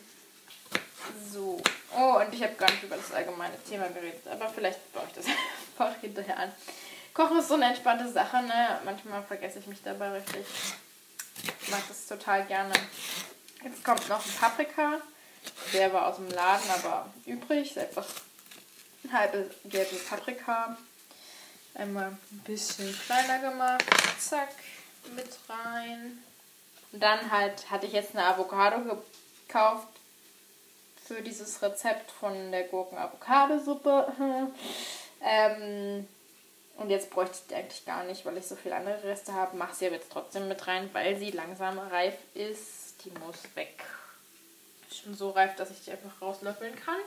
so. 1.30 1.60
Oh, 1.96 2.20
und 2.20 2.32
ich 2.32 2.42
habe 2.42 2.54
gar 2.54 2.70
nicht 2.70 2.84
über 2.84 2.96
das 2.96 3.12
allgemeine 3.12 3.60
Thema 3.64 3.88
geredet, 3.88 4.26
aber 4.28 4.48
vielleicht 4.48 4.92
baue 4.92 5.04
ich 5.08 5.14
das 5.14 5.26
einfach 5.78 6.00
hinterher 6.00 6.38
an. 6.38 6.52
Kochen 7.12 7.38
ist 7.38 7.48
so 7.48 7.54
eine 7.54 7.66
entspannte 7.66 8.10
Sache, 8.10 8.42
ne? 8.42 8.80
Manchmal 8.84 9.22
vergesse 9.24 9.58
ich 9.58 9.66
mich 9.66 9.82
dabei 9.82 10.12
richtig. 10.12 10.46
Ich 11.62 11.70
mag 11.70 11.82
das 11.88 12.06
total 12.06 12.44
gerne. 12.46 12.74
Jetzt 13.62 13.84
kommt 13.84 14.08
noch 14.08 14.24
ein 14.24 14.32
Paprika. 14.32 15.00
Der 15.72 15.92
war 15.92 16.08
aus 16.08 16.16
dem 16.16 16.28
Laden, 16.30 16.70
aber 16.70 17.12
übrig. 17.26 17.76
Etwas 17.76 18.06
halbe 19.12 19.50
gelbe 19.64 19.96
Paprika. 19.96 20.76
Einmal 21.74 22.08
ein 22.08 22.38
bisschen 22.44 22.98
kleiner 23.06 23.38
gemacht. 23.38 23.84
Zack, 24.18 24.54
mit 25.14 25.28
rein. 25.48 26.22
Und 26.92 27.02
dann 27.02 27.30
halt 27.30 27.70
hatte 27.70 27.86
ich 27.86 27.92
jetzt 27.92 28.14
eine 28.14 28.26
Avocado 28.26 28.96
gekauft 29.46 29.88
für 31.06 31.22
dieses 31.22 31.62
Rezept 31.62 32.10
von 32.10 32.52
der 32.52 32.64
Gurken-Avocado-Suppe. 32.64 34.12
ähm, 35.22 36.08
und 36.82 36.90
jetzt 36.90 37.10
bräuchte 37.10 37.36
ich 37.40 37.46
die 37.46 37.54
eigentlich 37.54 37.84
gar 37.84 38.02
nicht, 38.04 38.26
weil 38.26 38.36
ich 38.36 38.46
so 38.46 38.56
viele 38.56 38.74
andere 38.74 39.02
Reste 39.04 39.32
habe. 39.32 39.56
Mache 39.56 39.74
sie 39.74 39.86
aber 39.86 39.94
jetzt 39.94 40.10
trotzdem 40.10 40.48
mit 40.48 40.66
rein, 40.66 40.90
weil 40.92 41.16
sie 41.16 41.30
langsam 41.30 41.78
reif 41.78 42.16
ist. 42.34 43.04
Die 43.04 43.10
muss 43.10 43.38
weg. 43.54 43.84
Schon 44.90 45.14
so 45.14 45.30
reif, 45.30 45.54
dass 45.54 45.70
ich 45.70 45.84
die 45.84 45.92
einfach 45.92 46.20
rauslöffeln 46.20 46.74
kann. 46.76 46.98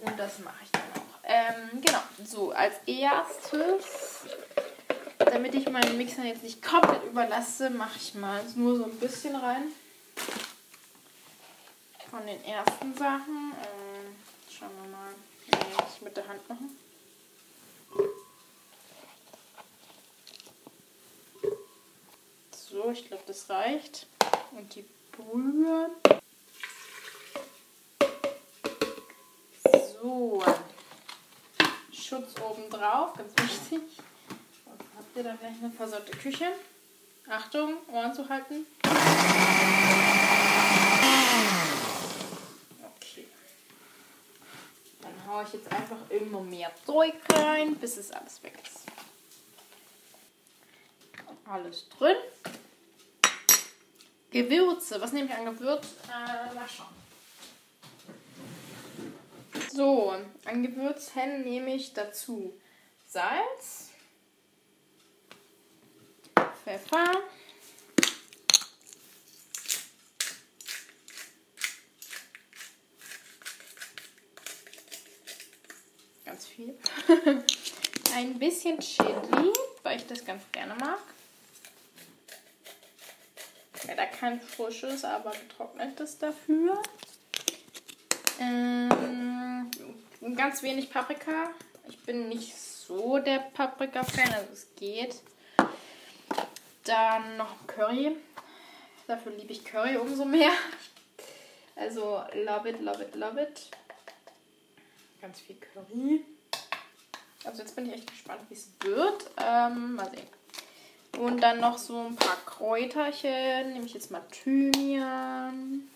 Und 0.00 0.18
das 0.18 0.38
mache 0.38 0.56
ich 0.64 0.70
dann 0.72 0.82
auch. 0.82 1.12
Ähm, 1.24 1.82
genau, 1.82 2.00
so 2.24 2.50
als 2.50 2.74
erstes, 2.86 4.26
damit 5.18 5.54
ich 5.54 5.68
meinen 5.68 5.96
Mixer 5.98 6.24
jetzt 6.24 6.42
nicht 6.42 6.62
komplett 6.62 7.04
überlasse, 7.04 7.70
mache 7.70 7.98
ich 7.98 8.14
mal 8.14 8.42
nur 8.56 8.76
so 8.78 8.84
ein 8.84 8.98
bisschen 8.98 9.36
rein. 9.36 9.64
Von 12.10 12.26
den 12.26 12.42
ersten 12.44 12.94
Sachen. 12.96 13.52
Ähm, 13.52 14.16
schauen 14.50 14.70
wir 14.82 14.90
mal. 14.90 15.12
Nee, 15.46 15.84
ich 15.94 16.02
mit 16.02 16.16
der 16.16 16.26
Hand 16.26 16.48
machen. 16.48 16.76
So, 22.72 22.90
ich 22.90 23.06
glaube, 23.06 23.22
das 23.26 23.50
reicht. 23.50 24.06
Und 24.52 24.74
die 24.74 24.86
Brühe. 25.12 25.90
So. 29.92 30.42
Schutz 31.92 32.34
oben 32.40 32.70
drauf, 32.70 33.12
ganz 33.12 33.30
wichtig. 33.36 33.82
Sonst 34.64 34.86
habt 34.96 35.16
ihr 35.16 35.22
da 35.22 35.34
gleich 35.34 35.52
eine 35.62 35.70
versorgte 35.70 36.16
Küche. 36.16 36.46
Achtung, 37.28 37.76
Ohren 37.92 38.14
zu 38.14 38.26
halten. 38.26 38.66
Okay. 42.96 43.28
Dann 45.02 45.26
haue 45.26 45.44
ich 45.44 45.52
jetzt 45.52 45.70
einfach 45.70 45.98
immer 46.08 46.40
mehr 46.40 46.72
Zeug 46.86 47.16
rein, 47.34 47.76
bis 47.76 47.98
es 47.98 48.10
alles 48.12 48.42
weg 48.42 48.58
ist. 48.64 48.86
Alles 51.44 51.86
drin. 51.90 52.16
Gewürze. 54.32 55.00
Was 55.00 55.12
nehme 55.12 55.26
ich 55.26 55.34
an 55.34 55.44
Gewürz? 55.44 55.86
Äh, 56.08 56.54
mal 56.54 56.68
schauen. 56.68 57.02
So, 59.70 60.14
an 60.44 60.62
Gewürzen 60.62 61.42
nehme 61.42 61.74
ich 61.74 61.92
dazu 61.92 62.58
Salz, 63.06 63.90
Pfeffer, 66.64 67.22
ganz 76.24 76.46
viel, 76.46 76.78
ein 78.14 78.38
bisschen 78.38 78.78
Chili, 78.78 79.52
weil 79.82 79.96
ich 79.98 80.06
das 80.06 80.24
ganz 80.24 80.42
gerne 80.52 80.74
mag. 80.74 81.11
Leider 84.02 84.16
kein 84.16 84.40
frisches, 84.40 85.04
aber 85.04 85.30
getrocknetes 85.30 86.18
dafür. 86.18 86.82
Ähm, 88.40 89.70
ganz 90.34 90.62
wenig 90.62 90.90
Paprika. 90.90 91.50
Ich 91.88 91.98
bin 92.00 92.28
nicht 92.28 92.56
so 92.56 93.18
der 93.18 93.38
Paprika-Fan, 93.38 94.32
also 94.34 94.52
es 94.52 94.66
geht. 94.74 95.22
Dann 96.84 97.36
noch 97.36 97.64
Curry. 97.68 98.16
Dafür 99.06 99.32
liebe 99.32 99.52
ich 99.52 99.64
Curry 99.64 99.96
umso 99.96 100.24
mehr. 100.24 100.50
Also 101.76 102.24
love 102.34 102.68
it, 102.68 102.80
love 102.80 103.04
it, 103.04 103.14
love 103.14 103.40
it. 103.40 103.70
Ganz 105.20 105.38
viel 105.38 105.56
Curry. 105.56 106.24
Also 107.44 107.62
jetzt 107.62 107.76
bin 107.76 107.86
ich 107.86 107.94
echt 107.94 108.10
gespannt, 108.10 108.40
wie 108.48 108.54
es 108.54 108.68
wird. 108.80 109.30
Ähm, 109.36 109.94
mal 109.94 110.10
sehen. 110.10 110.41
Und 111.18 111.40
dann 111.40 111.60
noch 111.60 111.78
so 111.78 111.98
ein 111.98 112.16
paar 112.16 112.38
Kräuterchen. 112.46 113.72
Nehme 113.72 113.84
ich 113.84 113.94
jetzt 113.94 114.10
mal 114.10 114.22
Thymian. 114.30 115.88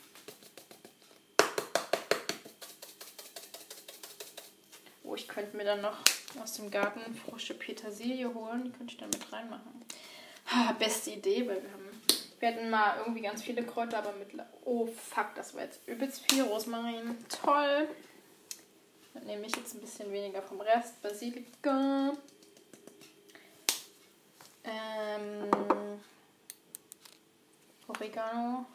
Oh, 5.04 5.14
ich 5.14 5.26
könnte 5.28 5.56
mir 5.56 5.64
dann 5.64 5.80
noch 5.80 5.98
aus 6.42 6.54
dem 6.54 6.70
Garten 6.70 7.00
frische 7.14 7.54
Petersilie 7.54 8.32
holen. 8.32 8.64
Die 8.64 8.70
könnte 8.70 8.92
ich 8.92 8.98
dann 8.98 9.08
mit 9.08 9.32
reinmachen. 9.32 9.84
Ha, 10.48 10.72
beste 10.72 11.10
Idee, 11.10 11.46
weil 11.48 11.62
wir 11.62 11.72
haben. 11.72 11.86
Wir 12.38 12.48
hatten 12.48 12.68
mal 12.68 12.98
irgendwie 12.98 13.22
ganz 13.22 13.42
viele 13.42 13.64
Kräuter, 13.64 13.98
aber 13.98 14.12
mit. 14.12 14.28
Oh 14.64 14.86
fuck, 14.86 15.34
das 15.34 15.54
war 15.54 15.62
jetzt 15.62 15.80
übelst 15.86 16.30
viel 16.30 16.42
Rosmarin. 16.42 17.16
Toll. 17.42 17.88
Dann 19.14 19.24
nehme 19.24 19.46
ich 19.46 19.56
jetzt 19.56 19.74
ein 19.74 19.80
bisschen 19.80 20.12
weniger 20.12 20.42
vom 20.42 20.60
Rest. 20.60 21.00
Basilika. 21.00 22.12
Ähm, 24.66 25.50
Oregano. 27.86 28.66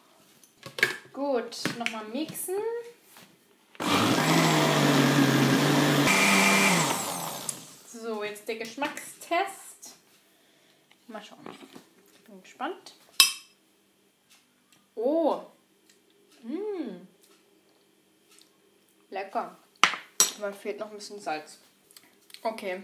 Gut, 1.12 1.58
nochmal 1.78 2.04
mixen. 2.06 2.56
So, 7.86 8.24
jetzt 8.24 8.48
der 8.48 8.56
Geschmackstest. 8.56 9.96
Mal 11.08 11.22
schauen. 11.22 11.38
Bin 12.26 12.42
gespannt. 12.42 12.94
Oh. 14.94 15.42
Mmh. 16.42 17.06
Lecker. 19.10 19.58
Aber 20.38 20.52
fehlt 20.54 20.80
noch 20.80 20.90
ein 20.90 20.96
bisschen 20.96 21.20
Salz. 21.20 21.58
Okay. 22.42 22.82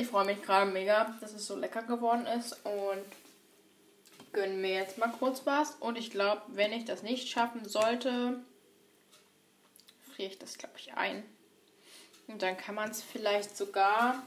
Ich 0.00 0.06
freue 0.06 0.26
mich 0.26 0.40
gerade 0.42 0.70
mega, 0.70 1.16
dass 1.20 1.32
es 1.32 1.44
so 1.44 1.56
lecker 1.56 1.82
geworden 1.82 2.24
ist 2.24 2.52
und 2.64 3.04
gönne 4.32 4.54
mir 4.54 4.74
jetzt 4.74 4.96
mal 4.96 5.10
kurz 5.10 5.44
was. 5.44 5.72
Und 5.80 5.98
ich 5.98 6.12
glaube, 6.12 6.40
wenn 6.46 6.72
ich 6.72 6.84
das 6.84 7.02
nicht 7.02 7.28
schaffen 7.28 7.68
sollte, 7.68 8.38
friere 10.14 10.30
ich 10.30 10.38
das, 10.38 10.56
glaube 10.56 10.74
ich, 10.76 10.94
ein. 10.94 11.24
Und 12.28 12.42
dann 12.42 12.56
kann 12.56 12.76
man 12.76 12.92
es 12.92 13.02
vielleicht 13.02 13.56
sogar 13.56 14.22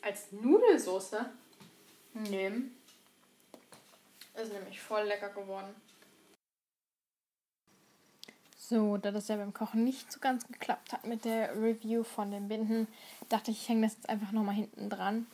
als 0.00 0.32
Nudelsoße 0.32 1.26
nehmen. 2.14 2.74
Ist 4.42 4.54
nämlich 4.54 4.80
voll 4.80 5.02
lecker 5.02 5.28
geworden. 5.28 5.74
So, 8.68 8.96
da 8.96 9.10
das 9.10 9.26
ja 9.26 9.36
beim 9.36 9.52
Kochen 9.52 9.82
nicht 9.82 10.12
so 10.12 10.20
ganz 10.20 10.46
geklappt 10.46 10.92
hat 10.92 11.04
mit 11.04 11.24
der 11.24 11.56
Review 11.56 12.04
von 12.04 12.30
den 12.30 12.46
Binden, 12.46 12.86
dachte 13.28 13.50
ich, 13.50 13.62
ich 13.62 13.68
hänge 13.68 13.82
das 13.86 13.94
jetzt 13.94 14.08
einfach 14.08 14.30
nochmal 14.30 14.54
hinten 14.54 14.88
dran, 14.88 15.26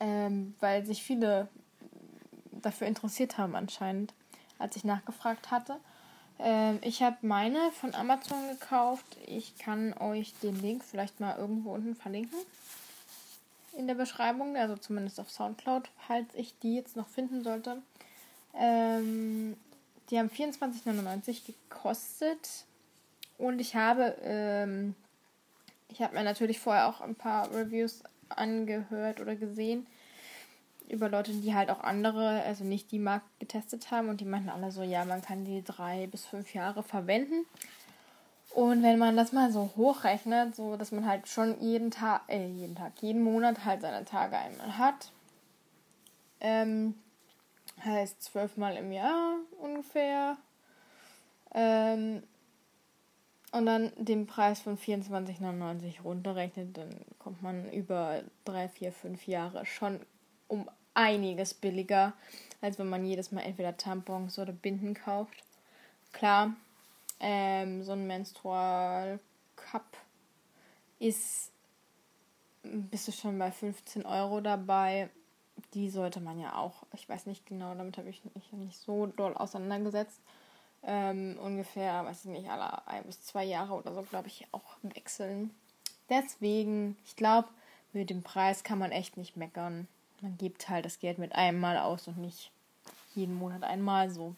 ähm, 0.00 0.54
weil 0.60 0.84
sich 0.86 1.02
viele 1.02 1.48
dafür 2.50 2.86
interessiert 2.86 3.36
haben 3.36 3.54
anscheinend, 3.54 4.14
als 4.58 4.76
ich 4.76 4.84
nachgefragt 4.84 5.50
hatte. 5.50 5.76
Ähm, 6.38 6.78
ich 6.80 7.02
habe 7.02 7.18
meine 7.20 7.70
von 7.72 7.94
Amazon 7.94 8.48
gekauft. 8.48 9.18
Ich 9.26 9.58
kann 9.58 9.92
euch 9.98 10.32
den 10.42 10.58
Link 10.60 10.82
vielleicht 10.84 11.20
mal 11.20 11.36
irgendwo 11.36 11.74
unten 11.74 11.94
verlinken 11.94 12.38
in 13.76 13.86
der 13.86 13.94
Beschreibung, 13.94 14.56
also 14.56 14.76
zumindest 14.76 15.20
auf 15.20 15.30
Soundcloud, 15.30 15.90
falls 16.06 16.34
ich 16.34 16.58
die 16.60 16.76
jetzt 16.76 16.96
noch 16.96 17.08
finden 17.08 17.44
sollte. 17.44 17.82
Ähm, 18.54 19.54
die 20.10 20.18
haben 20.18 20.30
24,99 20.30 21.42
gekostet. 21.46 21.67
Und 23.36 23.60
ich 23.60 23.76
habe, 23.76 24.16
ähm, 24.22 24.94
ich 25.88 26.02
habe 26.02 26.14
mir 26.14 26.24
natürlich 26.24 26.58
vorher 26.58 26.88
auch 26.88 27.00
ein 27.00 27.14
paar 27.14 27.50
Reviews 27.52 28.02
angehört 28.28 29.20
oder 29.20 29.36
gesehen 29.36 29.86
über 30.88 31.08
Leute, 31.08 31.32
die 31.32 31.54
halt 31.54 31.70
auch 31.70 31.80
andere, 31.80 32.42
also 32.42 32.64
nicht 32.64 32.90
die 32.92 32.98
Marke 32.98 33.26
getestet 33.38 33.90
haben 33.90 34.08
und 34.08 34.20
die 34.20 34.24
meinten 34.24 34.48
alle 34.48 34.72
so, 34.72 34.82
ja, 34.82 35.04
man 35.04 35.22
kann 35.22 35.44
die 35.44 35.62
drei 35.62 36.06
bis 36.06 36.24
fünf 36.24 36.54
Jahre 36.54 36.82
verwenden. 36.82 37.46
Und 38.54 38.82
wenn 38.82 38.98
man 38.98 39.16
das 39.16 39.32
mal 39.32 39.52
so 39.52 39.70
hochrechnet, 39.76 40.56
so 40.56 40.76
dass 40.76 40.90
man 40.90 41.06
halt 41.06 41.28
schon 41.28 41.60
jeden 41.60 41.90
Tag, 41.90 42.22
äh, 42.28 42.46
jeden 42.46 42.74
Tag, 42.74 42.92
jeden 43.00 43.22
Monat 43.22 43.64
halt 43.64 43.82
seine 43.82 44.04
Tage 44.04 44.38
einmal 44.38 44.78
hat, 44.78 45.12
ähm, 46.40 46.94
heißt 47.84 48.22
zwölfmal 48.22 48.76
im 48.76 48.90
Jahr 48.90 49.34
ungefähr. 49.60 50.38
Ähm, 51.54 52.22
und 53.52 53.66
dann 53.66 53.92
den 53.96 54.26
Preis 54.26 54.60
von 54.60 54.76
24,99 54.76 56.02
runterrechnet, 56.02 56.76
dann 56.76 56.90
kommt 57.18 57.42
man 57.42 57.70
über 57.72 58.22
drei, 58.44 58.68
vier, 58.68 58.92
fünf 58.92 59.26
Jahre 59.26 59.64
schon 59.64 60.00
um 60.48 60.68
einiges 60.92 61.54
billiger, 61.54 62.12
als 62.60 62.78
wenn 62.78 62.88
man 62.88 63.06
jedes 63.06 63.32
Mal 63.32 63.42
entweder 63.42 63.76
Tampons 63.76 64.38
oder 64.38 64.52
Binden 64.52 64.94
kauft. 64.94 65.44
Klar, 66.12 66.54
ähm, 67.20 67.82
so 67.82 67.92
ein 67.92 68.06
Menstrual 68.06 69.18
Cup 69.56 69.96
ist 70.98 71.52
bist 72.62 73.08
du 73.08 73.12
schon 73.12 73.38
bei 73.38 73.50
15 73.50 74.04
Euro 74.04 74.40
dabei 74.40 75.08
die 75.74 75.90
sollte 75.90 76.20
man 76.20 76.38
ja 76.38 76.56
auch, 76.56 76.84
ich 76.94 77.08
weiß 77.08 77.26
nicht 77.26 77.46
genau, 77.46 77.74
damit 77.74 77.98
habe 77.98 78.08
ich 78.08 78.22
mich 78.34 78.52
nicht 78.52 78.78
so 78.78 79.06
doll 79.06 79.34
auseinandergesetzt. 79.34 80.20
Ähm, 80.84 81.36
ungefähr, 81.42 82.04
weiß 82.04 82.24
ich 82.24 82.30
nicht, 82.30 82.48
alle 82.48 82.86
ein 82.86 83.04
bis 83.04 83.22
zwei 83.22 83.44
Jahre 83.44 83.74
oder 83.74 83.92
so, 83.92 84.02
glaube 84.02 84.28
ich, 84.28 84.46
auch 84.52 84.76
wechseln. 84.82 85.50
Deswegen, 86.08 86.96
ich 87.04 87.16
glaube, 87.16 87.48
mit 87.92 88.10
dem 88.10 88.22
Preis 88.22 88.62
kann 88.62 88.78
man 88.78 88.92
echt 88.92 89.16
nicht 89.16 89.36
meckern. 89.36 89.88
Man 90.20 90.36
gibt 90.38 90.68
halt 90.68 90.84
das 90.84 90.98
Geld 90.98 91.18
mit 91.18 91.34
einem 91.34 91.60
Mal 91.60 91.78
aus 91.78 92.08
und 92.08 92.18
nicht 92.18 92.50
jeden 93.14 93.34
Monat 93.34 93.64
einmal 93.64 94.10
so. 94.10 94.34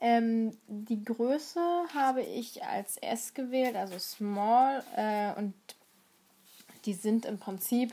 Ähm, 0.00 0.56
die 0.68 1.04
Größe 1.04 1.60
habe 1.94 2.22
ich 2.22 2.64
als 2.64 2.98
S 2.98 3.34
gewählt, 3.34 3.76
also 3.76 3.98
Small. 3.98 4.82
Äh, 4.96 5.32
und 5.38 5.54
die 6.84 6.94
sind 6.94 7.24
im 7.24 7.38
Prinzip 7.38 7.92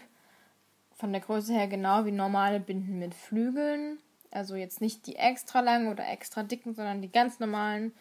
von 0.97 1.11
der 1.11 1.21
Größe 1.21 1.53
her 1.53 1.67
genau 1.67 2.05
wie 2.05 2.11
normale 2.11 2.59
Binden 2.59 2.99
mit 2.99 3.13
Flügeln. 3.13 3.99
Also 4.35 4.55
jetzt 4.55 4.81
nicht 4.81 5.07
die 5.07 5.15
extra 5.15 5.61
langen 5.61 5.87
oder 5.87 6.07
extra 6.07 6.43
dicken, 6.43 6.75
sondern 6.75 7.01
die 7.01 7.11
ganz 7.11 7.39
normalen, 7.39 7.93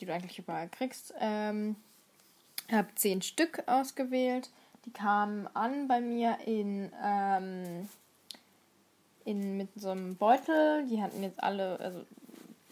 die 0.00 0.06
du 0.06 0.12
eigentlich 0.12 0.38
überall 0.38 0.68
kriegst. 0.68 1.14
Ähm, 1.20 1.76
habe 2.70 2.88
zehn 2.96 3.22
Stück 3.22 3.62
ausgewählt. 3.66 4.50
Die 4.84 4.92
kamen 4.92 5.48
an 5.54 5.88
bei 5.88 6.00
mir 6.00 6.38
in, 6.46 6.92
ähm, 7.02 7.88
in 9.24 9.56
mit 9.56 9.68
so 9.76 9.90
einem 9.90 10.16
Beutel. 10.16 10.86
Die 10.86 11.00
hatten 11.02 11.22
jetzt 11.22 11.42
alle, 11.42 11.78
also 11.80 12.04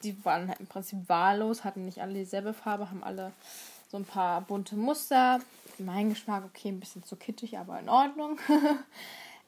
die 0.02 0.24
waren 0.24 0.48
halt 0.48 0.60
im 0.60 0.66
Prinzip 0.66 1.08
wahllos, 1.08 1.64
hatten 1.64 1.84
nicht 1.84 2.00
alle 2.00 2.14
dieselbe 2.14 2.52
Farbe, 2.52 2.90
haben 2.90 3.04
alle 3.04 3.32
so 3.88 3.96
ein 3.96 4.04
paar 4.04 4.40
bunte 4.40 4.76
Muster. 4.76 5.40
Mein 5.78 6.10
Geschmack, 6.10 6.44
okay, 6.44 6.68
ein 6.68 6.80
bisschen 6.80 7.04
zu 7.04 7.16
kittig, 7.16 7.58
aber 7.58 7.78
in 7.78 7.88
Ordnung. 7.88 8.38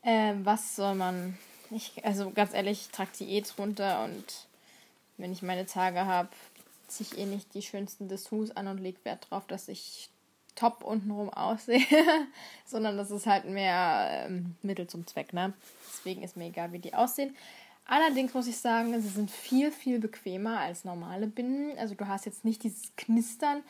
Ähm, 0.05 0.47
was 0.47 0.77
soll 0.77 0.94
man. 0.94 1.37
Ich, 1.70 2.04
also 2.04 2.31
ganz 2.31 2.54
ehrlich, 2.54 2.83
ich 2.83 2.88
trage 2.88 3.11
Diät 3.18 3.52
runter 3.59 4.04
und 4.04 4.46
wenn 5.16 5.33
ich 5.33 5.42
meine 5.42 5.66
Tage 5.66 6.07
habe, 6.07 6.28
ziehe 6.87 7.09
ich 7.11 7.18
eh 7.18 7.26
nicht 7.26 7.54
die 7.54 7.62
schönsten 7.62 8.09
Dessous 8.09 8.50
an 8.52 8.68
und 8.68 8.78
lege 8.78 9.04
Wert 9.04 9.26
darauf, 9.28 9.46
dass 9.46 9.68
ich 9.68 10.09
top 10.54 10.83
untenrum 10.83 11.31
aussehe, 11.31 11.85
sondern 12.66 12.96
das 12.96 13.11
ist 13.11 13.26
halt 13.26 13.44
mehr 13.44 14.26
ähm, 14.26 14.57
Mittel 14.62 14.87
zum 14.87 15.07
Zweck, 15.07 15.33
ne? 15.33 15.52
Deswegen 15.87 16.22
ist 16.22 16.37
mir 16.37 16.46
egal, 16.46 16.72
wie 16.72 16.78
die 16.78 16.94
aussehen. 16.94 17.37
Allerdings 17.85 18.35
muss 18.35 18.46
ich 18.46 18.59
sagen, 18.59 19.00
sie 19.00 19.09
sind 19.09 19.31
viel, 19.31 19.70
viel 19.70 19.98
bequemer 19.98 20.61
als 20.61 20.85
normale 20.85 21.26
Binden. 21.26 21.78
Also 21.78 21.94
du 21.94 22.07
hast 22.07 22.26
jetzt 22.26 22.44
nicht 22.44 22.62
dieses 22.62 22.94
Knistern 22.96 23.62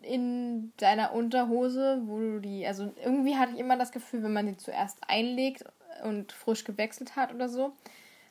in 0.00 0.72
deiner 0.76 1.12
Unterhose, 1.12 2.02
wo 2.04 2.18
du 2.18 2.40
die, 2.40 2.66
also 2.66 2.92
irgendwie 3.02 3.36
hatte 3.36 3.54
ich 3.54 3.58
immer 3.58 3.76
das 3.76 3.90
Gefühl, 3.90 4.22
wenn 4.22 4.32
man 4.32 4.46
die 4.46 4.56
zuerst 4.56 4.98
einlegt 5.08 5.64
und 6.02 6.32
frisch 6.32 6.64
gewechselt 6.64 7.16
hat 7.16 7.34
oder 7.34 7.48
so, 7.48 7.72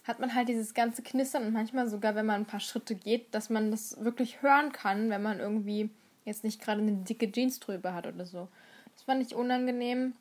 hat 0.04 0.20
man 0.20 0.36
halt 0.36 0.50
dieses 0.50 0.74
ganze 0.74 1.02
Knistern 1.02 1.46
und 1.46 1.54
manchmal 1.54 1.88
sogar, 1.88 2.16
wenn 2.16 2.26
man 2.26 2.42
ein 2.42 2.46
paar 2.46 2.60
Schritte 2.60 2.96
geht, 2.96 3.34
dass 3.34 3.50
man 3.50 3.72
das 3.72 4.04
wirklich 4.04 4.42
hören 4.42 4.72
kann, 4.72 5.10
wenn 5.10 5.22
man 5.22 5.40
irgendwie 5.40 5.90
jetzt 6.26 6.44
nicht 6.44 6.62
gerade 6.62 6.82
eine 6.82 6.92
dicke 6.92 7.32
Jeans 7.32 7.60
drüber 7.60 7.94
hat 7.94 8.08
oder 8.08 8.26
so. 8.26 8.48
Das 8.94 9.04
fand 9.04 9.26
ich 9.26 9.36
unangenehm. 9.36 10.14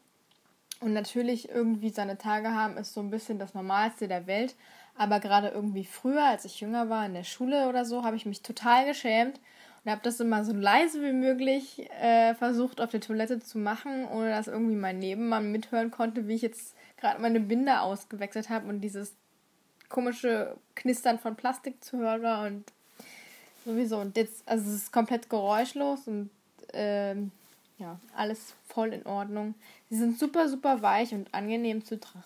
Und 0.80 0.94
natürlich 0.94 1.48
irgendwie 1.48 1.90
seine 1.90 2.18
Tage 2.18 2.50
haben 2.52 2.76
ist 2.76 2.92
so 2.92 3.00
ein 3.00 3.10
bisschen 3.10 3.38
das 3.38 3.54
Normalste 3.54 4.08
der 4.08 4.26
Welt. 4.26 4.56
Aber 4.96 5.20
gerade 5.20 5.48
irgendwie 5.48 5.84
früher, 5.84 6.24
als 6.24 6.44
ich 6.44 6.60
jünger 6.60 6.88
war, 6.90 7.06
in 7.06 7.14
der 7.14 7.24
Schule 7.24 7.68
oder 7.68 7.84
so, 7.84 8.02
habe 8.02 8.16
ich 8.16 8.26
mich 8.26 8.42
total 8.42 8.86
geschämt 8.86 9.38
und 9.84 9.90
habe 9.90 10.00
das 10.02 10.20
immer 10.20 10.44
so 10.44 10.52
leise 10.52 11.02
wie 11.02 11.12
möglich 11.12 11.88
äh, 12.00 12.34
versucht 12.34 12.80
auf 12.80 12.90
der 12.90 13.00
Toilette 13.00 13.40
zu 13.40 13.58
machen, 13.58 14.06
ohne 14.08 14.30
dass 14.30 14.48
irgendwie 14.48 14.76
mein 14.76 14.98
Nebenmann 14.98 15.52
mithören 15.52 15.90
konnte, 15.90 16.28
wie 16.28 16.34
ich 16.34 16.42
jetzt 16.42 16.74
gerade 17.02 17.20
meine 17.20 17.40
Binde 17.40 17.80
ausgewechselt 17.80 18.48
habe 18.48 18.68
und 18.68 18.80
dieses 18.80 19.14
komische 19.88 20.56
Knistern 20.74 21.18
von 21.18 21.36
Plastik 21.36 21.84
zu 21.84 21.98
hören 21.98 22.22
war 22.22 22.46
und 22.46 22.64
sowieso. 23.66 23.98
Und 23.98 24.16
jetzt, 24.16 24.48
also 24.48 24.70
es 24.70 24.76
ist 24.76 24.92
komplett 24.92 25.28
geräuschlos 25.28 26.06
und 26.06 26.30
ähm, 26.72 27.32
ja, 27.78 27.98
alles 28.16 28.54
voll 28.68 28.92
in 28.92 29.04
Ordnung. 29.04 29.54
Sie 29.90 29.96
sind 29.96 30.18
super, 30.18 30.48
super 30.48 30.80
weich 30.80 31.12
und 31.12 31.34
angenehm 31.34 31.84
zu, 31.84 31.98
tra 31.98 32.22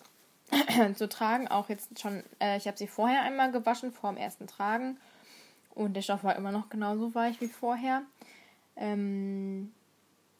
zu 0.95 1.09
tragen. 1.09 1.47
Auch 1.47 1.69
jetzt 1.69 1.99
schon, 1.99 2.23
äh, 2.39 2.57
ich 2.57 2.67
habe 2.67 2.77
sie 2.77 2.87
vorher 2.87 3.23
einmal 3.23 3.51
gewaschen, 3.51 3.91
vor 3.91 4.11
dem 4.11 4.17
ersten 4.17 4.47
Tragen. 4.47 4.97
Und 5.73 5.95
der 5.95 6.01
Stoff 6.03 6.23
war 6.23 6.35
immer 6.35 6.51
noch 6.51 6.69
genauso 6.69 7.13
weich 7.15 7.41
wie 7.41 7.47
vorher. 7.47 8.03
Ähm, 8.75 9.73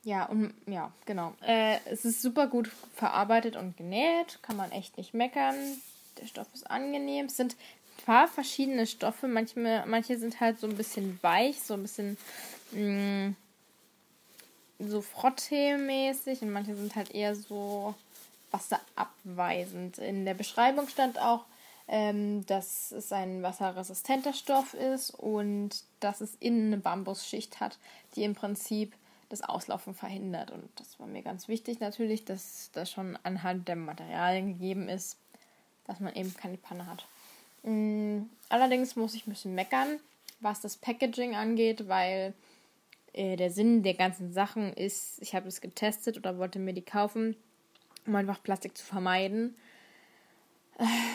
ja, 0.07 0.23
und 0.23 0.53
ja, 0.67 0.89
genau. 1.05 1.33
Äh, 1.45 1.79
es 1.83 2.05
ist 2.05 2.21
super 2.21 2.47
gut 2.47 2.71
verarbeitet 2.95 3.57
und 3.57 3.75
genäht, 3.75 4.39
kann 4.41 4.55
man 4.55 4.71
echt 4.71 4.95
nicht 4.95 5.13
meckern. 5.13 5.53
Der 6.21 6.27
Stoff 6.27 6.47
ist 6.53 6.71
angenehm. 6.71 7.25
Es 7.25 7.35
sind 7.35 7.55
ein 7.55 8.05
paar 8.05 8.29
verschiedene 8.29 8.87
Stoffe. 8.87 9.27
Manche, 9.27 9.83
manche 9.85 10.17
sind 10.17 10.39
halt 10.39 10.61
so 10.61 10.67
ein 10.67 10.77
bisschen 10.77 11.19
weich, 11.23 11.61
so 11.61 11.73
ein 11.73 11.81
bisschen 11.81 12.17
mh, 12.71 12.79
mm, 12.79 13.35
so 14.79 15.01
Frottee-mäßig 15.01 16.41
und 16.41 16.51
manche 16.51 16.77
sind 16.77 16.95
halt 16.95 17.13
eher 17.13 17.35
so 17.35 17.93
wasserabweisend. 18.51 19.97
In 19.97 20.23
der 20.23 20.35
Beschreibung 20.35 20.87
stand 20.87 21.19
auch, 21.19 21.43
ähm, 21.89 22.45
dass 22.45 22.93
es 22.93 23.11
ein 23.11 23.43
wasserresistenter 23.43 24.31
Stoff 24.31 24.73
ist 24.73 25.09
und 25.09 25.83
dass 25.99 26.21
es 26.21 26.35
innen 26.39 26.67
eine 26.67 26.81
Bambusschicht 26.81 27.59
hat, 27.59 27.77
die 28.15 28.23
im 28.23 28.35
Prinzip 28.35 28.93
das 29.29 29.41
Auslaufen 29.41 29.93
verhindert. 29.93 30.51
Und 30.51 30.69
das 30.75 30.99
war 30.99 31.07
mir 31.07 31.21
ganz 31.21 31.47
wichtig 31.47 31.79
natürlich, 31.79 32.25
dass 32.25 32.71
das 32.73 32.91
schon 32.91 33.17
anhand 33.23 33.67
der 33.67 33.75
Materialien 33.75 34.53
gegeben 34.53 34.89
ist, 34.89 35.17
dass 35.85 35.99
man 35.99 36.15
eben 36.15 36.33
keine 36.35 36.57
Panne 36.57 36.85
hat. 36.87 37.05
Mm, 37.63 38.23
allerdings 38.49 38.95
muss 38.95 39.13
ich 39.15 39.27
ein 39.27 39.31
bisschen 39.31 39.55
meckern, 39.55 39.99
was 40.39 40.61
das 40.61 40.77
Packaging 40.77 41.35
angeht, 41.35 41.87
weil 41.87 42.33
äh, 43.13 43.35
der 43.35 43.51
Sinn 43.51 43.83
der 43.83 43.95
ganzen 43.95 44.31
Sachen 44.31 44.73
ist, 44.73 45.21
ich 45.21 45.35
habe 45.35 45.47
es 45.47 45.61
getestet 45.61 46.17
oder 46.17 46.37
wollte 46.37 46.59
mir 46.59 46.73
die 46.73 46.83
kaufen, 46.83 47.35
um 48.05 48.15
einfach 48.15 48.41
Plastik 48.41 48.77
zu 48.77 48.85
vermeiden. 48.85 49.55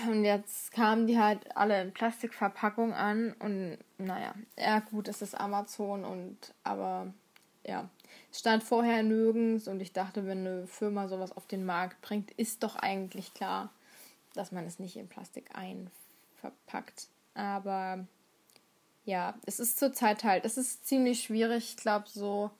Und 0.08 0.24
jetzt 0.24 0.72
kamen 0.72 1.06
die 1.06 1.18
halt 1.18 1.56
alle 1.56 1.80
in 1.80 1.92
Plastikverpackung 1.92 2.92
an 2.92 3.32
und 3.38 3.78
naja, 3.96 4.34
ja 4.58 4.80
gut, 4.80 5.06
es 5.06 5.22
ist 5.22 5.38
Amazon 5.38 6.04
und 6.04 6.36
aber 6.64 7.14
ja, 7.64 7.88
stand 8.32 8.62
vorher 8.62 9.02
nirgends 9.02 9.68
und 9.68 9.80
ich 9.80 9.92
dachte, 9.92 10.26
wenn 10.26 10.46
eine 10.46 10.66
Firma 10.66 11.08
sowas 11.08 11.32
auf 11.32 11.46
den 11.46 11.64
Markt 11.64 12.00
bringt, 12.02 12.30
ist 12.32 12.62
doch 12.62 12.76
eigentlich 12.76 13.34
klar, 13.34 13.70
dass 14.34 14.52
man 14.52 14.66
es 14.66 14.78
nicht 14.78 14.96
in 14.96 15.08
Plastik 15.08 15.50
einverpackt. 15.54 17.08
Aber 17.34 18.06
ja, 19.04 19.34
es 19.46 19.58
ist 19.60 19.78
zurzeit 19.78 20.24
halt, 20.24 20.44
es 20.44 20.56
ist 20.56 20.86
ziemlich 20.86 21.22
schwierig. 21.22 21.70
Ich 21.70 21.76
glaube 21.76 22.08
so, 22.08 22.50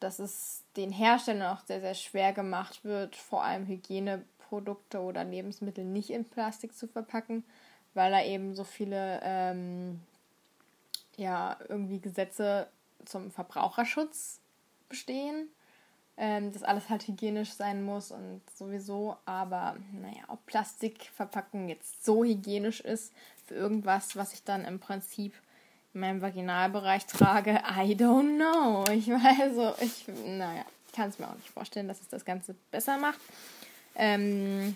dass 0.00 0.18
es 0.18 0.62
den 0.76 0.92
Herstellern 0.92 1.56
auch 1.56 1.64
sehr, 1.64 1.80
sehr 1.80 1.94
schwer 1.94 2.32
gemacht 2.32 2.84
wird, 2.84 3.16
vor 3.16 3.42
allem 3.42 3.66
Hygieneprodukte 3.66 5.00
oder 5.00 5.24
Lebensmittel 5.24 5.84
nicht 5.84 6.10
in 6.10 6.24
Plastik 6.24 6.76
zu 6.76 6.86
verpacken, 6.86 7.44
weil 7.94 8.10
da 8.10 8.22
eben 8.22 8.54
so 8.54 8.64
viele 8.64 9.20
ähm, 9.22 10.00
ja, 11.16 11.56
irgendwie 11.68 12.00
Gesetze 12.00 12.68
zum 13.04 13.30
Verbraucherschutz 13.30 14.40
bestehen. 14.88 15.48
Ähm, 16.18 16.50
dass 16.50 16.62
alles 16.62 16.88
halt 16.88 17.06
hygienisch 17.06 17.52
sein 17.52 17.84
muss 17.84 18.10
und 18.10 18.40
sowieso. 18.56 19.18
Aber 19.26 19.76
naja, 19.92 20.22
ob 20.28 20.44
Plastikverpackung 20.46 21.68
jetzt 21.68 22.04
so 22.06 22.24
hygienisch 22.24 22.80
ist 22.80 23.12
für 23.46 23.54
irgendwas, 23.54 24.16
was 24.16 24.32
ich 24.32 24.42
dann 24.42 24.64
im 24.64 24.78
Prinzip 24.78 25.34
in 25.92 26.00
meinem 26.00 26.22
Vaginalbereich 26.22 27.06
trage, 27.06 27.50
I 27.76 27.94
don't 27.94 28.36
know. 28.36 28.84
Ich 28.92 29.08
weiß 29.08 29.54
so, 29.54 29.74
ich, 29.84 30.06
naja, 30.26 30.64
kann 30.94 31.10
es 31.10 31.18
mir 31.18 31.28
auch 31.28 31.34
nicht 31.34 31.50
vorstellen, 31.50 31.88
dass 31.88 32.00
es 32.00 32.08
das 32.08 32.24
Ganze 32.24 32.54
besser 32.70 32.96
macht. 32.96 33.20
Ähm, 33.94 34.74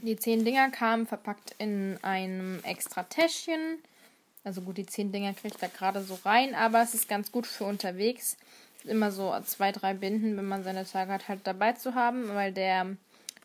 die 0.00 0.16
zehn 0.16 0.44
Dinger 0.44 0.70
kamen 0.70 1.06
verpackt 1.06 1.54
in 1.58 1.98
einem 2.02 2.60
extra 2.64 3.02
Täschchen. 3.02 3.78
Also 4.44 4.62
gut, 4.62 4.78
die 4.78 4.86
zehn 4.86 5.12
Dinger 5.12 5.34
kriegt 5.34 5.62
da 5.62 5.66
gerade 5.66 6.02
so 6.02 6.18
rein, 6.24 6.54
aber 6.54 6.82
es 6.82 6.94
ist 6.94 7.08
ganz 7.08 7.32
gut 7.32 7.46
für 7.46 7.64
unterwegs. 7.64 8.36
Immer 8.86 9.10
so 9.10 9.34
zwei, 9.44 9.72
drei 9.72 9.94
Binden, 9.94 10.36
wenn 10.36 10.46
man 10.46 10.64
seine 10.64 10.84
Tage 10.84 11.12
hat, 11.12 11.28
halt 11.28 11.40
dabei 11.44 11.72
zu 11.72 11.94
haben, 11.94 12.28
weil 12.34 12.52
der 12.52 12.96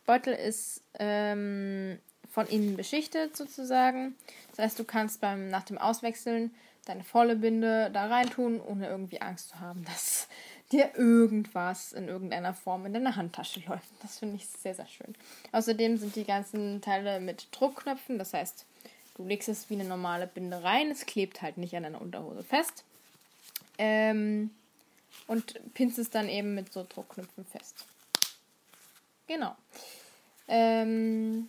Beutel 0.06 0.34
ist 0.34 0.82
ähm, 0.98 1.98
von 2.30 2.46
innen 2.46 2.76
beschichtet 2.76 3.36
sozusagen. 3.36 4.14
Das 4.50 4.64
heißt, 4.64 4.78
du 4.78 4.84
kannst 4.84 5.20
beim 5.20 5.48
nach 5.48 5.64
dem 5.64 5.78
Auswechseln 5.78 6.54
deine 6.84 7.04
volle 7.04 7.36
Binde 7.36 7.90
da 7.92 8.06
reintun, 8.06 8.60
ohne 8.60 8.88
irgendwie 8.88 9.20
Angst 9.20 9.50
zu 9.50 9.60
haben, 9.60 9.84
dass 9.86 10.28
dir 10.70 10.90
irgendwas 10.96 11.92
in 11.92 12.08
irgendeiner 12.08 12.54
Form 12.54 12.86
in 12.86 12.94
deine 12.94 13.16
Handtasche 13.16 13.60
läuft. 13.68 13.88
Das 14.00 14.18
finde 14.18 14.36
ich 14.36 14.46
sehr, 14.46 14.74
sehr 14.74 14.86
schön. 14.86 15.14
Außerdem 15.52 15.98
sind 15.98 16.16
die 16.16 16.24
ganzen 16.24 16.80
Teile 16.80 17.20
mit 17.20 17.48
Druckknöpfen, 17.52 18.18
das 18.18 18.32
heißt, 18.32 18.64
Du 19.16 19.24
legst 19.24 19.48
es 19.48 19.68
wie 19.68 19.74
eine 19.74 19.84
normale 19.84 20.26
Binde 20.26 20.62
rein, 20.62 20.90
es 20.90 21.06
klebt 21.06 21.42
halt 21.42 21.58
nicht 21.58 21.76
an 21.76 21.82
deiner 21.82 22.00
Unterhose 22.00 22.42
fest. 22.42 22.84
Ähm, 23.78 24.50
und 25.26 25.74
pinst 25.74 25.98
es 25.98 26.10
dann 26.10 26.28
eben 26.28 26.54
mit 26.54 26.72
so 26.72 26.86
Druckknöpfen 26.88 27.44
fest. 27.44 27.84
Genau. 29.26 29.56
Ähm, 30.48 31.48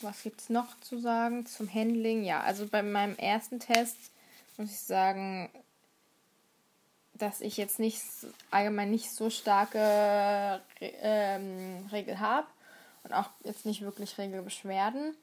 was 0.00 0.22
gibt 0.22 0.40
es 0.40 0.50
noch 0.50 0.78
zu 0.80 0.98
sagen 0.98 1.46
zum 1.46 1.72
Handling? 1.72 2.24
Ja, 2.24 2.42
also 2.42 2.66
bei 2.66 2.82
meinem 2.82 3.16
ersten 3.16 3.60
Test 3.60 3.96
muss 4.56 4.70
ich 4.70 4.80
sagen, 4.80 5.50
dass 7.14 7.40
ich 7.40 7.56
jetzt 7.56 7.78
nicht 7.78 8.02
allgemein 8.50 8.90
nicht 8.90 9.10
so 9.10 9.30
starke 9.30 10.60
ähm, 10.80 11.86
Regel 11.92 12.18
habe 12.20 12.46
und 13.04 13.12
auch 13.12 13.30
jetzt 13.44 13.66
nicht 13.66 13.82
wirklich 13.82 14.18
Regelbeschwerden. 14.18 15.14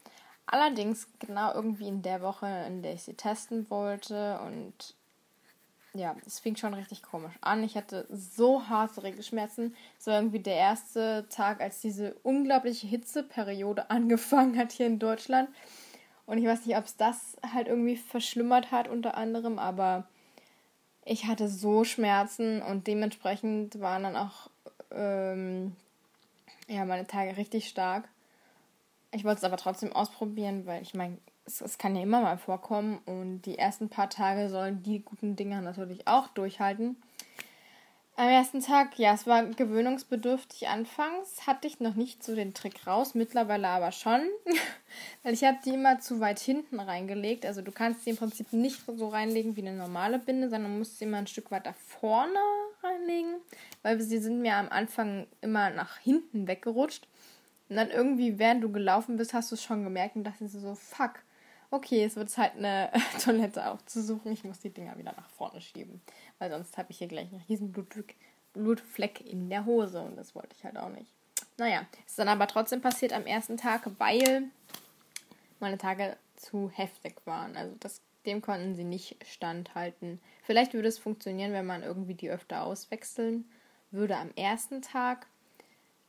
Allerdings 0.45 1.07
genau 1.19 1.53
irgendwie 1.53 1.87
in 1.87 2.01
der 2.01 2.21
Woche, 2.21 2.47
in 2.67 2.81
der 2.81 2.93
ich 2.93 3.03
sie 3.03 3.13
testen 3.13 3.69
wollte 3.69 4.39
und 4.39 4.95
ja, 5.93 6.15
es 6.25 6.39
fing 6.39 6.55
schon 6.55 6.73
richtig 6.73 7.01
komisch 7.01 7.33
an. 7.41 7.63
Ich 7.63 7.75
hatte 7.75 8.07
so 8.11 8.67
harte 8.67 9.03
Regelschmerzen. 9.03 9.75
Es 9.97 10.07
war 10.07 10.15
irgendwie 10.15 10.39
der 10.39 10.55
erste 10.55 11.27
Tag, 11.29 11.61
als 11.61 11.81
diese 11.81 12.13
unglaubliche 12.23 12.87
Hitzeperiode 12.87 13.89
angefangen 13.89 14.57
hat 14.57 14.71
hier 14.71 14.87
in 14.87 14.99
Deutschland. 14.99 15.49
Und 16.25 16.37
ich 16.37 16.45
weiß 16.45 16.65
nicht, 16.65 16.77
ob 16.77 16.85
es 16.85 16.95
das 16.95 17.37
halt 17.53 17.67
irgendwie 17.67 17.97
verschlimmert 17.97 18.71
hat 18.71 18.87
unter 18.87 19.17
anderem, 19.17 19.57
aber 19.57 20.07
ich 21.03 21.25
hatte 21.25 21.47
so 21.47 21.83
Schmerzen 21.83 22.61
und 22.61 22.85
dementsprechend 22.85 23.79
waren 23.79 24.03
dann 24.03 24.15
auch 24.15 24.51
ähm, 24.91 25.75
ja, 26.67 26.85
meine 26.85 27.07
Tage 27.07 27.35
richtig 27.35 27.67
stark. 27.67 28.07
Ich 29.11 29.23
wollte 29.23 29.39
es 29.39 29.43
aber 29.43 29.57
trotzdem 29.57 29.91
ausprobieren, 29.91 30.67
weil 30.67 30.83
ich 30.83 30.93
meine, 30.93 31.17
es, 31.49 31.77
kann 31.77 31.95
ja 31.95 32.03
immer 32.03 32.21
mal 32.21 32.37
vorkommen 32.37 32.99
und 33.05 33.41
die 33.41 33.57
ersten 33.57 33.89
paar 33.89 34.09
Tage 34.09 34.49
sollen 34.49 34.83
die 34.83 34.99
guten 34.99 35.35
Dinger 35.35 35.61
natürlich 35.61 36.07
auch 36.07 36.27
durchhalten. 36.27 36.95
Am 38.15 38.27
ersten 38.27 38.59
Tag, 38.59 38.99
ja, 38.99 39.13
es 39.13 39.27
war 39.27 39.45
gewöhnungsbedürftig 39.45 40.67
anfangs, 40.67 41.47
hatte 41.47 41.67
ich 41.67 41.79
noch 41.79 41.95
nicht 41.95 42.21
so 42.21 42.35
den 42.35 42.53
Trick 42.53 42.85
raus, 42.85 43.15
mittlerweile 43.15 43.69
aber 43.69 43.93
schon, 43.93 44.19
weil 45.23 45.33
ich 45.33 45.45
habe 45.45 45.57
die 45.63 45.75
immer 45.75 45.99
zu 45.99 46.19
weit 46.19 46.39
hinten 46.39 46.81
reingelegt. 46.81 47.45
Also 47.45 47.61
du 47.61 47.71
kannst 47.71 48.03
sie 48.03 48.09
im 48.09 48.17
Prinzip 48.17 48.51
nicht 48.51 48.81
so 48.85 49.07
reinlegen 49.07 49.55
wie 49.55 49.61
eine 49.61 49.73
normale 49.73 50.19
Binde, 50.19 50.49
sondern 50.49 50.77
musst 50.77 50.99
sie 50.99 51.05
immer 51.05 51.19
ein 51.19 51.27
Stück 51.27 51.49
weiter 51.49 51.73
vorne 51.73 52.39
reinlegen, 52.83 53.35
weil 53.83 54.01
sie 54.01 54.17
sind 54.17 54.41
mir 54.41 54.55
am 54.55 54.67
Anfang 54.67 55.25
immer 55.39 55.69
nach 55.69 55.97
hinten 55.99 56.45
weggerutscht. 56.45 57.07
Und 57.69 57.77
dann 57.77 57.89
irgendwie, 57.89 58.37
während 58.37 58.63
du 58.63 58.71
gelaufen 58.71 59.15
bist, 59.15 59.33
hast 59.33 59.51
du 59.51 59.55
es 59.55 59.63
schon 59.63 59.85
gemerkt 59.85 60.17
und 60.17 60.25
dachte 60.25 60.45
so, 60.49 60.75
fuck, 60.75 61.21
okay, 61.71 62.03
es 62.03 62.15
wird 62.15 62.29
Zeit, 62.29 62.55
eine 62.55 62.91
Toilette 63.23 63.69
aufzusuchen. 63.69 64.31
Ich 64.31 64.43
muss 64.43 64.59
die 64.59 64.69
Dinger 64.69 64.97
wieder 64.97 65.13
nach 65.15 65.29
vorne 65.29 65.61
schieben. 65.61 66.01
Weil 66.37 66.49
sonst 66.49 66.77
habe 66.77 66.91
ich 66.91 66.97
hier 66.97 67.07
gleich 67.07 67.31
einen 67.31 67.43
riesen 67.47 67.71
Blutfleck, 67.71 68.15
Blutfleck 68.53 69.25
in 69.25 69.49
der 69.49 69.65
Hose 69.65 70.01
und 70.01 70.15
das 70.15 70.35
wollte 70.35 70.55
ich 70.57 70.63
halt 70.63 70.77
auch 70.77 70.89
nicht. 70.89 71.11
Naja, 71.57 71.85
ist 72.05 72.17
dann 72.17 72.29
aber 72.29 72.47
trotzdem 72.47 72.81
passiert 72.81 73.13
am 73.13 73.25
ersten 73.25 73.57
Tag, 73.57 73.89
weil 73.97 74.43
meine 75.59 75.77
Tage 75.77 76.17
zu 76.35 76.69
heftig 76.73 77.15
waren. 77.25 77.55
Also 77.57 77.75
das, 77.79 78.01
dem 78.25 78.41
konnten 78.41 78.75
sie 78.75 78.85
nicht 78.85 79.17
standhalten. 79.25 80.19
Vielleicht 80.43 80.73
würde 80.73 80.87
es 80.87 80.97
funktionieren, 80.97 81.51
wenn 81.51 81.65
man 81.65 81.83
irgendwie 81.83 82.13
die 82.13 82.29
öfter 82.29 82.63
auswechseln 82.63 83.45
würde 83.91 84.17
am 84.17 84.31
ersten 84.35 84.81
Tag. 84.81 85.27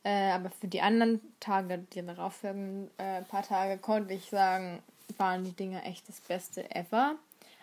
Äh, 0.03 0.31
aber 0.31 0.49
für 0.49 0.67
die 0.67 0.81
anderen 0.81 1.21
Tage, 1.39 1.79
die 1.93 2.03
darauffolgenden 2.03 2.89
äh, 2.97 3.21
paar 3.23 3.43
Tage, 3.43 3.77
konnte 3.79 4.13
ich 4.13 4.29
sagen, 4.29 4.81
waren 5.17 5.43
die 5.43 5.51
Dinge 5.51 5.83
echt 5.83 6.07
das 6.09 6.19
Beste 6.21 6.69
ever. 6.75 7.15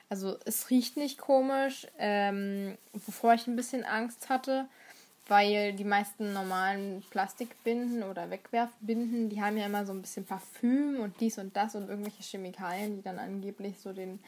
Also 0.09 0.37
es 0.45 0.71
riecht 0.71 0.97
nicht 0.97 1.19
komisch, 1.19 1.87
ähm, 1.99 2.79
wovor 2.93 3.35
ich 3.35 3.47
ein 3.47 3.57
bisschen 3.57 3.85
Angst 3.85 4.31
hatte, 4.31 4.67
weil 5.27 5.75
die 5.75 5.85
meisten 5.85 6.33
normalen 6.33 7.05
Plastikbinden 7.11 8.03
oder 8.03 8.31
Wegwerfbinden, 8.31 9.29
die 9.29 9.43
haben 9.43 9.59
ja 9.59 9.67
immer 9.67 9.85
so 9.85 9.93
ein 9.93 10.01
bisschen 10.01 10.25
Parfüm 10.25 11.01
und 11.01 11.21
dies 11.21 11.39
und 11.39 11.55
das 11.55 11.75
und 11.75 11.91
irgendwelche 11.91 12.23
Chemikalien, 12.23 12.97
die 12.97 13.03
dann 13.03 13.19
angeblich 13.19 13.79
so 13.79 13.93
den 13.93 14.19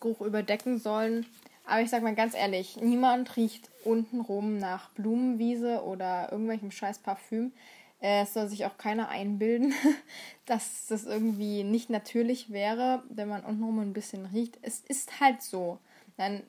Geruch 0.00 0.20
überdecken 0.22 0.78
sollen. 0.80 1.26
Aber 1.66 1.82
ich 1.82 1.90
sag 1.90 2.02
mal 2.02 2.16
ganz 2.16 2.34
ehrlich, 2.34 2.78
niemand 2.80 3.36
riecht 3.36 3.70
untenrum 3.84 4.58
nach 4.58 4.90
Blumenwiese 4.90 5.84
oder 5.84 6.32
irgendwelchem 6.32 6.72
scheiß 6.72 6.98
Parfüm. 6.98 7.52
Äh, 8.00 8.22
es 8.22 8.34
soll 8.34 8.48
sich 8.48 8.64
auch 8.64 8.78
keiner 8.78 9.08
einbilden, 9.08 9.74
dass 10.46 10.86
das 10.86 11.04
irgendwie 11.04 11.64
nicht 11.64 11.90
natürlich 11.90 12.50
wäre, 12.50 13.02
wenn 13.08 13.28
man 13.28 13.44
untenrum 13.44 13.78
ein 13.80 13.92
bisschen 13.92 14.26
riecht. 14.26 14.58
Es 14.62 14.80
ist 14.80 15.20
halt 15.20 15.42
so. 15.42 15.78
Dann, 16.16 16.42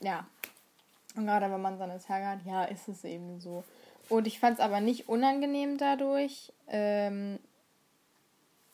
ja. 0.00 0.26
Und 1.16 1.26
gerade 1.26 1.50
wenn 1.50 1.62
man 1.62 1.78
seine 1.78 2.00
Tage 2.00 2.26
hat, 2.26 2.44
ja, 2.44 2.64
ist 2.64 2.88
es 2.88 3.04
eben 3.04 3.40
so. 3.40 3.64
Und 4.08 4.26
ich 4.26 4.38
fand 4.38 4.58
es 4.58 4.64
aber 4.64 4.80
nicht 4.80 5.08
unangenehm 5.08 5.78
dadurch. 5.78 6.52
Ähm, 6.68 7.38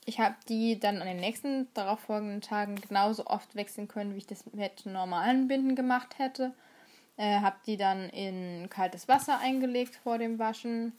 ich 0.07 0.19
habe 0.19 0.35
die 0.49 0.81
dann 0.81 1.01
an 1.01 1.07
den 1.07 1.21
nächsten 1.21 1.69
darauffolgenden 1.75 2.41
Tagen 2.41 2.77
genauso 2.77 3.27
oft 3.27 3.55
wechseln 3.55 3.87
können, 3.87 4.15
wie 4.15 4.19
ich 4.19 4.27
das 4.27 4.45
mit 4.53 4.87
normalen 4.87 5.47
Binden 5.47 5.77
gemacht 5.77 6.19
hätte. 6.19 6.53
Äh, 7.17 7.41
habe 7.41 7.57
die 7.67 7.77
dann 7.77 8.09
in 8.11 8.69
kaltes 8.71 9.07
Wasser 9.09 9.39
eingelegt 9.39 9.95
vor 9.97 10.19
dem 10.19 10.39
Waschen 10.39 10.93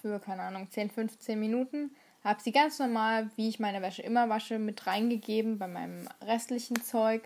für, 0.00 0.18
keine 0.20 0.42
Ahnung, 0.42 0.70
10, 0.70 0.90
15 0.90 1.38
Minuten. 1.38 1.90
Habe 2.24 2.42
sie 2.42 2.52
ganz 2.52 2.78
normal, 2.78 3.30
wie 3.36 3.48
ich 3.48 3.60
meine 3.60 3.82
Wäsche 3.82 4.02
immer 4.02 4.28
wasche, 4.28 4.58
mit 4.58 4.86
reingegeben 4.86 5.58
bei 5.58 5.68
meinem 5.68 6.08
restlichen 6.22 6.82
Zeug. 6.82 7.22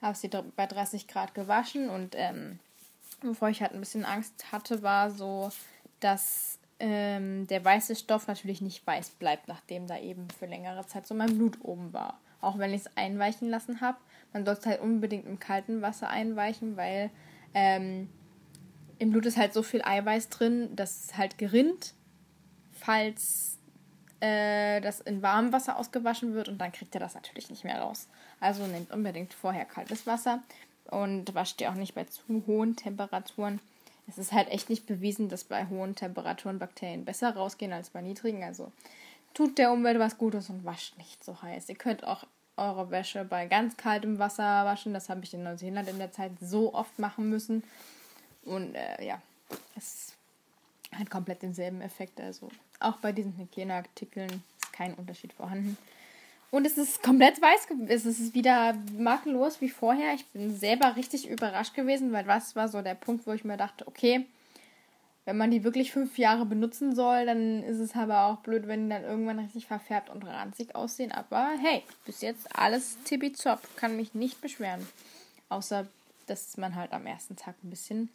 Habe 0.00 0.16
sie 0.16 0.28
bei 0.28 0.66
30 0.66 1.08
Grad 1.08 1.34
gewaschen 1.34 1.90
und 1.90 2.14
ähm, 2.16 2.60
bevor 3.20 3.48
ich 3.48 3.62
halt 3.62 3.72
ein 3.72 3.80
bisschen 3.80 4.04
Angst 4.04 4.52
hatte, 4.52 4.82
war 4.82 5.10
so, 5.10 5.50
dass 6.00 6.58
ähm, 6.78 7.46
der 7.48 7.64
weiße 7.64 7.96
Stoff 7.96 8.28
natürlich 8.28 8.60
nicht 8.60 8.86
weiß 8.86 9.10
bleibt, 9.10 9.48
nachdem 9.48 9.86
da 9.86 9.98
eben 9.98 10.28
für 10.30 10.46
längere 10.46 10.86
Zeit 10.86 11.06
so 11.06 11.14
mein 11.14 11.36
Blut 11.36 11.58
oben 11.62 11.92
war. 11.92 12.20
Auch 12.40 12.58
wenn 12.58 12.72
ich 12.72 12.82
es 12.82 12.96
einweichen 12.96 13.50
lassen 13.50 13.80
habe. 13.80 13.98
Man 14.32 14.44
sollte 14.44 14.60
es 14.60 14.66
halt 14.66 14.80
unbedingt 14.80 15.26
im 15.26 15.40
kalten 15.40 15.82
Wasser 15.82 16.08
einweichen, 16.08 16.76
weil 16.76 17.10
ähm, 17.54 18.08
im 18.98 19.10
Blut 19.10 19.26
ist 19.26 19.36
halt 19.36 19.52
so 19.52 19.62
viel 19.62 19.82
Eiweiß 19.82 20.28
drin, 20.28 20.74
dass 20.76 21.04
es 21.04 21.16
halt 21.16 21.38
gerinnt, 21.38 21.94
falls 22.80 23.58
äh, 24.20 24.80
das 24.80 25.00
in 25.00 25.22
warmem 25.22 25.52
Wasser 25.52 25.76
ausgewaschen 25.76 26.34
wird 26.34 26.48
und 26.48 26.58
dann 26.58 26.72
kriegt 26.72 26.94
er 26.94 27.00
das 27.00 27.14
natürlich 27.14 27.50
nicht 27.50 27.64
mehr 27.64 27.80
raus. 27.80 28.08
Also 28.40 28.66
nehmt 28.66 28.90
unbedingt 28.92 29.34
vorher 29.34 29.64
kaltes 29.64 30.06
Wasser 30.06 30.42
und 30.90 31.34
wascht 31.34 31.60
ihr 31.60 31.70
auch 31.70 31.74
nicht 31.74 31.94
bei 31.94 32.04
zu 32.04 32.22
hohen 32.46 32.76
Temperaturen 32.76 33.60
es 34.08 34.16
ist 34.16 34.32
halt 34.32 34.48
echt 34.48 34.70
nicht 34.70 34.86
bewiesen, 34.86 35.28
dass 35.28 35.44
bei 35.44 35.66
hohen 35.66 35.94
Temperaturen 35.94 36.58
Bakterien 36.58 37.04
besser 37.04 37.34
rausgehen 37.36 37.72
als 37.72 37.90
bei 37.90 38.00
niedrigen. 38.00 38.42
Also 38.42 38.72
tut 39.34 39.58
der 39.58 39.70
Umwelt 39.70 39.98
was 39.98 40.16
Gutes 40.16 40.48
und 40.48 40.64
wascht 40.64 40.96
nicht 40.96 41.22
so 41.22 41.40
heiß. 41.42 41.68
Ihr 41.68 41.76
könnt 41.76 42.04
auch 42.04 42.24
eure 42.56 42.90
Wäsche 42.90 43.24
bei 43.24 43.46
ganz 43.46 43.76
kaltem 43.76 44.18
Wasser 44.18 44.64
waschen. 44.64 44.94
Das 44.94 45.10
habe 45.10 45.22
ich 45.24 45.34
in 45.34 45.42
Neuseeland 45.42 45.88
in 45.88 45.98
der 45.98 46.10
Zeit 46.10 46.32
so 46.40 46.74
oft 46.74 46.98
machen 46.98 47.28
müssen. 47.28 47.62
Und 48.44 48.74
äh, 48.74 49.04
ja, 49.04 49.20
es 49.76 50.14
hat 50.96 51.10
komplett 51.10 51.42
denselben 51.42 51.82
Effekt. 51.82 52.18
Also 52.18 52.48
auch 52.80 52.96
bei 52.98 53.12
diesen 53.12 53.36
Hygieneartikeln 53.36 54.42
ist 54.60 54.72
kein 54.72 54.94
Unterschied 54.94 55.32
vorhanden. 55.32 55.76
Und 56.50 56.66
es 56.66 56.78
ist 56.78 57.02
komplett 57.02 57.42
weiß, 57.42 57.68
es 57.88 58.06
ist 58.06 58.34
wieder 58.34 58.74
makellos 58.96 59.60
wie 59.60 59.68
vorher. 59.68 60.14
Ich 60.14 60.24
bin 60.26 60.56
selber 60.56 60.96
richtig 60.96 61.28
überrascht 61.28 61.74
gewesen, 61.74 62.12
weil 62.12 62.26
was 62.26 62.56
war 62.56 62.68
so 62.68 62.80
der 62.80 62.94
Punkt, 62.94 63.26
wo 63.26 63.32
ich 63.32 63.44
mir 63.44 63.58
dachte, 63.58 63.86
okay, 63.86 64.24
wenn 65.26 65.36
man 65.36 65.50
die 65.50 65.62
wirklich 65.62 65.92
fünf 65.92 66.16
Jahre 66.16 66.46
benutzen 66.46 66.94
soll, 66.94 67.26
dann 67.26 67.62
ist 67.62 67.80
es 67.80 67.94
aber 67.94 68.24
auch 68.24 68.38
blöd, 68.38 68.66
wenn 68.66 68.84
die 68.84 68.94
dann 68.94 69.04
irgendwann 69.04 69.40
richtig 69.40 69.66
verfärbt 69.66 70.08
und 70.08 70.24
ranzig 70.24 70.74
aussehen. 70.74 71.12
Aber 71.12 71.50
hey, 71.60 71.82
bis 72.06 72.22
jetzt 72.22 72.58
alles 72.58 72.96
tippitopp, 73.04 73.60
kann 73.76 73.96
mich 73.96 74.14
nicht 74.14 74.40
beschweren. 74.40 74.88
Außer, 75.50 75.86
dass 76.26 76.56
man 76.56 76.76
halt 76.76 76.92
am 76.92 77.04
ersten 77.04 77.36
Tag 77.36 77.56
ein 77.62 77.68
bisschen 77.68 78.08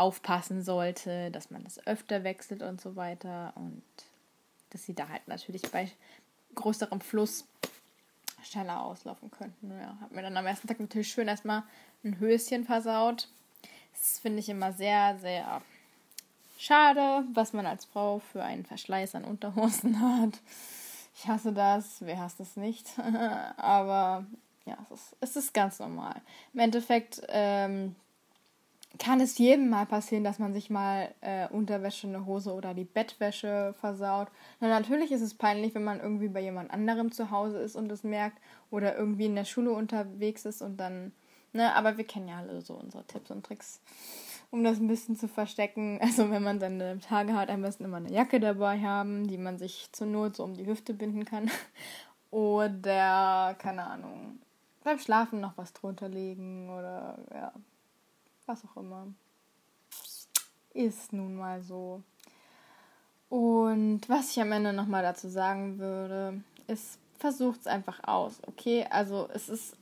aufpassen 0.00 0.62
sollte, 0.62 1.30
dass 1.30 1.50
man 1.50 1.62
das 1.64 1.86
öfter 1.86 2.24
wechselt 2.24 2.62
und 2.62 2.80
so 2.80 2.96
weiter. 2.96 3.52
Und 3.56 3.82
dass 4.70 4.84
sie 4.84 4.94
da 4.94 5.08
halt 5.08 5.26
natürlich 5.28 5.62
bei 5.70 5.90
größerem 6.54 7.00
Fluss 7.00 7.44
schneller 8.42 8.82
auslaufen 8.82 9.30
könnten. 9.30 9.70
Ja, 9.70 9.96
hat 10.00 10.12
mir 10.12 10.22
dann 10.22 10.36
am 10.36 10.46
ersten 10.46 10.68
Tag 10.68 10.80
natürlich 10.80 11.12
schön 11.12 11.28
erstmal 11.28 11.62
ein 12.02 12.18
Höschen 12.18 12.64
versaut. 12.64 13.28
Das 13.92 14.18
finde 14.18 14.38
ich 14.38 14.48
immer 14.48 14.72
sehr, 14.72 15.18
sehr 15.18 15.60
schade, 16.58 17.24
was 17.34 17.52
man 17.52 17.66
als 17.66 17.84
Frau 17.84 18.20
für 18.32 18.42
einen 18.42 18.64
Verschleiß 18.64 19.14
an 19.14 19.24
Unterhosen 19.24 20.00
hat. 20.20 20.40
Ich 21.14 21.28
hasse 21.28 21.52
das, 21.52 21.96
wer 22.00 22.18
hasst 22.18 22.40
es 22.40 22.56
nicht? 22.56 22.86
Aber 23.56 24.24
ja, 24.64 24.78
es 24.84 24.90
ist, 24.90 25.16
es 25.20 25.36
ist 25.36 25.54
ganz 25.54 25.78
normal. 25.78 26.20
Im 26.54 26.60
Endeffekt 26.60 27.20
ähm, 27.28 27.94
kann 28.98 29.20
es 29.20 29.38
jedem 29.38 29.70
mal 29.70 29.86
passieren, 29.86 30.24
dass 30.24 30.38
man 30.38 30.52
sich 30.52 30.68
mal 30.68 31.14
äh, 31.20 31.48
Unterwäsche, 31.48 32.08
eine 32.08 32.26
Hose 32.26 32.52
oder 32.52 32.74
die 32.74 32.84
Bettwäsche 32.84 33.74
versaut. 33.78 34.28
Na, 34.58 34.68
natürlich 34.68 35.12
ist 35.12 35.22
es 35.22 35.34
peinlich, 35.34 35.74
wenn 35.74 35.84
man 35.84 36.00
irgendwie 36.00 36.28
bei 36.28 36.40
jemand 36.40 36.70
anderem 36.70 37.12
zu 37.12 37.30
Hause 37.30 37.58
ist 37.58 37.76
und 37.76 37.90
es 37.92 38.02
merkt 38.02 38.38
oder 38.70 38.96
irgendwie 38.96 39.26
in 39.26 39.36
der 39.36 39.44
Schule 39.44 39.70
unterwegs 39.70 40.44
ist 40.44 40.60
und 40.60 40.78
dann, 40.78 41.12
ne, 41.52 41.74
aber 41.74 41.98
wir 41.98 42.04
kennen 42.04 42.28
ja 42.28 42.38
alle 42.38 42.60
so 42.62 42.74
unsere 42.74 43.06
Tipps 43.06 43.30
und 43.30 43.46
Tricks, 43.46 43.80
um 44.50 44.64
das 44.64 44.78
ein 44.78 44.88
bisschen 44.88 45.16
zu 45.16 45.28
verstecken. 45.28 46.00
Also 46.02 46.30
wenn 46.30 46.42
man 46.42 46.58
seine 46.58 46.98
Tage 46.98 47.34
hat, 47.34 47.48
am 47.48 47.62
besten 47.62 47.84
immer 47.84 47.98
eine 47.98 48.12
Jacke 48.12 48.40
dabei 48.40 48.80
haben, 48.80 49.28
die 49.28 49.38
man 49.38 49.58
sich 49.58 49.88
zur 49.92 50.08
Not 50.08 50.36
so 50.36 50.44
um 50.44 50.54
die 50.54 50.66
Hüfte 50.66 50.94
binden 50.94 51.24
kann. 51.24 51.50
Oder, 52.32 53.56
keine 53.58 53.86
Ahnung, 53.86 54.40
beim 54.84 54.98
Schlafen 54.98 55.40
noch 55.40 55.56
was 55.56 55.72
drunter 55.72 56.08
legen 56.08 56.70
oder 56.70 57.18
ja, 57.34 57.52
was 58.50 58.64
auch 58.64 58.76
immer. 58.76 59.06
Ist 60.74 61.12
nun 61.12 61.36
mal 61.36 61.62
so. 61.62 62.02
Und 63.28 64.08
was 64.08 64.32
ich 64.32 64.40
am 64.40 64.52
Ende 64.52 64.72
nochmal 64.72 65.02
dazu 65.02 65.28
sagen 65.28 65.78
würde, 65.78 66.42
ist, 66.66 66.98
versucht 67.18 67.60
es 67.60 67.66
einfach 67.66 68.02
aus, 68.04 68.40
okay? 68.46 68.86
Also 68.90 69.28
es 69.32 69.48
ist, 69.48 69.76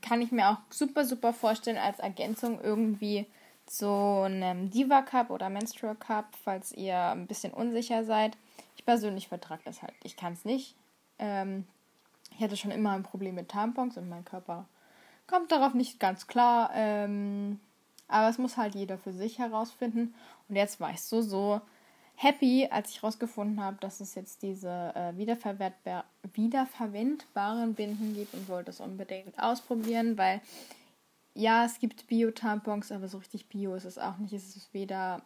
kann 0.00 0.22
ich 0.22 0.32
mir 0.32 0.48
auch 0.48 0.58
super, 0.70 1.04
super 1.04 1.32
vorstellen 1.32 1.76
als 1.76 1.98
Ergänzung 1.98 2.60
irgendwie 2.60 3.26
zu 3.66 3.88
einem 3.88 4.70
Diva 4.70 5.02
Cup 5.02 5.30
oder 5.30 5.50
Menstrual 5.50 5.94
Cup, 5.94 6.26
falls 6.42 6.72
ihr 6.72 6.98
ein 6.98 7.26
bisschen 7.26 7.52
unsicher 7.52 8.04
seid. 8.04 8.36
Ich 8.76 8.84
persönlich 8.84 9.28
vertrage 9.28 9.62
das 9.64 9.82
halt. 9.82 9.94
Ich 10.02 10.16
kann 10.16 10.32
es 10.32 10.44
nicht. 10.44 10.74
Ähm, 11.18 11.66
ich 12.34 12.42
hatte 12.42 12.56
schon 12.56 12.70
immer 12.70 12.92
ein 12.92 13.02
Problem 13.02 13.34
mit 13.34 13.50
Tampons 13.50 13.98
und 13.98 14.08
mein 14.08 14.24
Körper 14.24 14.64
kommt 15.26 15.52
darauf 15.52 15.74
nicht 15.74 16.00
ganz 16.00 16.26
klar. 16.26 16.70
Ähm, 16.74 17.60
aber 18.10 18.28
es 18.28 18.38
muss 18.38 18.56
halt 18.56 18.74
jeder 18.74 18.98
für 18.98 19.12
sich 19.12 19.38
herausfinden. 19.38 20.14
Und 20.48 20.56
jetzt 20.56 20.80
war 20.80 20.90
ich 20.90 21.02
so, 21.02 21.22
so 21.22 21.60
happy, 22.16 22.68
als 22.70 22.90
ich 22.90 23.02
herausgefunden 23.02 23.62
habe, 23.62 23.76
dass 23.80 24.00
es 24.00 24.14
jetzt 24.14 24.42
diese 24.42 24.92
äh, 24.94 25.16
wiederverwendbaren 25.16 27.74
Binden 27.74 28.14
gibt 28.14 28.34
und 28.34 28.48
wollte 28.48 28.70
es 28.70 28.80
unbedingt 28.80 29.38
ausprobieren, 29.38 30.18
weil 30.18 30.40
ja, 31.34 31.64
es 31.64 31.78
gibt 31.78 32.08
Bio-Tampons, 32.08 32.92
aber 32.92 33.08
so 33.08 33.18
richtig 33.18 33.48
Bio 33.48 33.74
ist 33.74 33.84
es 33.84 33.98
auch 33.98 34.18
nicht. 34.18 34.32
Es 34.32 34.56
ist 34.56 34.74
weder. 34.74 35.22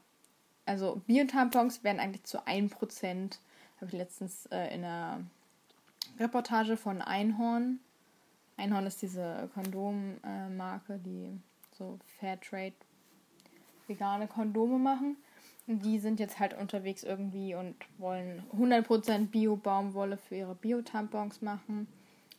Also 0.66 1.02
Bio-Tampons 1.06 1.82
werden 1.82 2.00
eigentlich 2.00 2.24
zu 2.24 2.46
1%, 2.46 3.38
habe 3.76 3.86
ich 3.86 3.92
letztens 3.92 4.46
äh, 4.46 4.74
in 4.74 4.84
einer 4.84 5.20
Reportage 6.18 6.76
von 6.76 7.02
Einhorn. 7.02 7.80
Einhorn 8.56 8.86
ist 8.86 9.02
diese 9.02 9.50
Kondommarke, 9.54 10.94
äh, 10.94 10.98
die 10.98 11.40
so 11.76 11.98
Fairtrade 12.18 12.74
vegane 13.86 14.26
Kondome 14.26 14.78
machen. 14.78 15.16
Die 15.66 15.98
sind 15.98 16.20
jetzt 16.20 16.38
halt 16.38 16.54
unterwegs 16.54 17.02
irgendwie 17.02 17.54
und 17.54 17.74
wollen 17.98 18.42
100% 18.54 19.28
Bio-Baumwolle 19.28 20.18
für 20.18 20.36
ihre 20.36 20.54
Bio-Tampons 20.54 21.40
machen. 21.40 21.88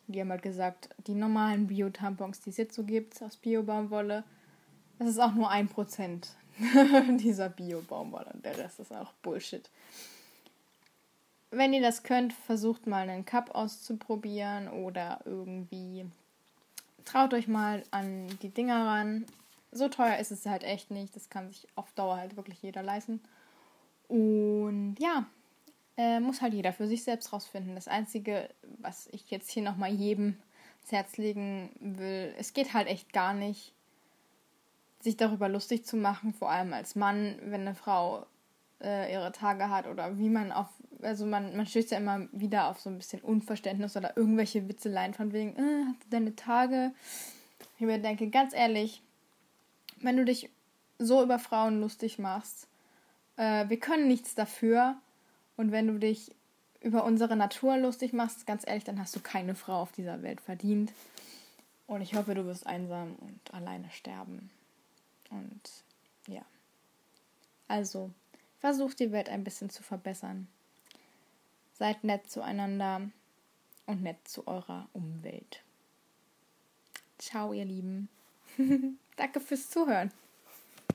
Die 0.08 0.22
haben 0.22 0.30
halt 0.30 0.44
gesagt, 0.44 0.90
die 1.08 1.16
normalen 1.16 1.66
Bio-Tampons, 1.68 2.42
die 2.42 2.52
es 2.52 2.58
jetzt 2.58 2.76
so 2.76 2.84
gibt 2.84 3.22
aus 3.24 3.38
Bio-Baumwolle, 3.38 4.24
das 5.00 5.10
ist 5.10 5.20
auch 5.20 5.34
nur 5.34 5.52
1% 5.52 6.28
dieser 7.18 7.50
Bio-Baumwolle 7.50 8.32
und 8.34 8.46
der 8.46 8.58
Rest 8.58 8.80
ist 8.80 8.94
auch 8.94 9.12
Bullshit. 9.24 9.70
Wenn 11.50 11.74
ihr 11.74 11.82
das 11.82 12.04
könnt, 12.04 12.34
versucht 12.34 12.86
mal 12.86 13.10
einen 13.10 13.26
Cup 13.26 13.56
auszuprobieren 13.56 14.68
oder 14.68 15.22
irgendwie 15.26 16.06
traut 17.06 17.34
euch 17.34 17.48
mal 17.48 17.84
an 17.92 18.28
die 18.42 18.50
Dinger 18.50 18.86
ran. 18.86 19.26
So 19.72 19.88
teuer 19.88 20.18
ist 20.18 20.32
es 20.32 20.46
halt 20.46 20.64
echt 20.64 20.92
nicht. 20.92 21.16
Das 21.16 21.30
kann 21.30 21.50
sich 21.50 21.68
auf 21.76 21.92
Dauer 21.94 22.18
halt 22.18 22.36
wirklich 22.36 22.62
jeder 22.62 22.84
leisten. 22.84 23.22
Und 24.08 24.96
ja, 25.00 25.26
äh, 25.98 26.20
muss 26.20 26.42
halt 26.42 26.54
jeder 26.54 26.74
für 26.74 26.88
sich 26.88 27.04
selbst 27.04 27.32
rausfinden. 27.32 27.76
Das 27.76 27.88
Einzige, 27.88 28.50
was 28.80 29.08
ich 29.12 29.30
jetzt 29.32 29.50
hier 29.50 29.64
nochmal 29.64 29.92
jedem 29.92 30.38
ins 30.82 30.92
Herz 30.92 31.18
legen 31.18 31.70
will, 31.80 32.34
es 32.38 32.54
geht 32.54 32.74
halt 32.74 32.88
echt 32.88 33.14
gar 33.14 33.34
nicht, 33.34 33.74
sich 35.00 35.18
darüber 35.18 35.50
lustig 35.50 35.86
zu 35.86 35.98
machen, 35.98 36.34
vor 36.34 36.50
allem 36.50 36.74
als 36.74 36.96
Mann, 36.96 37.38
wenn 37.44 37.62
eine 37.62 37.76
Frau 37.76 38.26
äh, 38.82 39.12
ihre 39.12 39.32
Tage 39.32 39.70
hat 39.70 39.88
oder 39.88 40.18
wie 40.18 40.30
man 40.30 40.52
auf, 40.52 40.68
also 41.02 41.26
man, 41.26 41.56
man 41.56 41.66
stößt 41.66 41.92
ja 41.92 41.98
immer 41.98 42.28
wieder 42.32 42.68
auf 42.68 42.80
so 42.80 42.90
ein 42.90 42.98
bisschen 42.98 43.22
Unverständnis 43.22 43.96
oder 43.96 44.16
irgendwelche 44.18 44.68
Witzeleien 44.68 45.14
von 45.14 45.34
wegen, 45.34 45.56
äh, 45.56 45.86
hast 45.88 46.04
du 46.04 46.10
deine 46.10 46.36
Tage? 46.36 46.92
Ich 47.78 47.86
mir 47.86 48.00
denke, 48.00 48.30
ganz 48.30 48.54
ehrlich, 48.54 49.02
wenn 50.02 50.18
du 50.18 50.26
dich 50.26 50.50
so 50.98 51.24
über 51.24 51.40
Frauen 51.40 51.82
lustig 51.82 52.20
machst, 52.20 52.68
äh, 53.38 53.68
wir 53.70 53.80
können 53.80 54.08
nichts 54.08 54.36
dafür 54.36 54.96
und 55.58 55.72
wenn 55.72 55.88
du 55.88 56.00
dich 56.00 56.32
über 56.82 57.04
unsere 57.04 57.36
Natur 57.36 57.78
lustig 57.78 58.14
machst, 58.14 58.46
ganz 58.46 58.66
ehrlich, 58.68 58.84
dann 58.84 59.00
hast 59.00 59.16
du 59.16 59.20
keine 59.20 59.56
Frau 59.56 59.82
auf 59.82 59.92
dieser 59.92 60.22
Welt 60.22 60.40
verdient. 60.40 60.94
Und 61.88 62.02
ich 62.02 62.16
hoffe, 62.16 62.36
du 62.36 62.46
wirst 62.46 62.68
einsam 62.68 63.16
und 63.16 63.54
alleine 63.54 63.90
sterben. 63.92 64.50
Und 65.30 65.62
ja. 66.28 66.42
Also, 67.68 68.12
Versucht 68.66 69.00
die 69.00 69.12
Welt 69.12 69.30
ein 69.30 69.44
bisschen 69.44 69.70
zu 69.70 69.84
verbessern. 69.84 70.48
Seid 71.78 72.06
nett 72.06 72.30
zueinander 72.30 73.02
und 73.86 74.02
nett 74.02 74.26
zu 74.26 74.48
eurer 74.48 74.88
Umwelt. 74.94 75.62
Ciao, 77.18 77.52
ihr 77.52 77.66
Lieben. 77.66 78.08
Danke 79.18 79.42
fürs 79.42 79.70
Zuhören. 79.70 80.12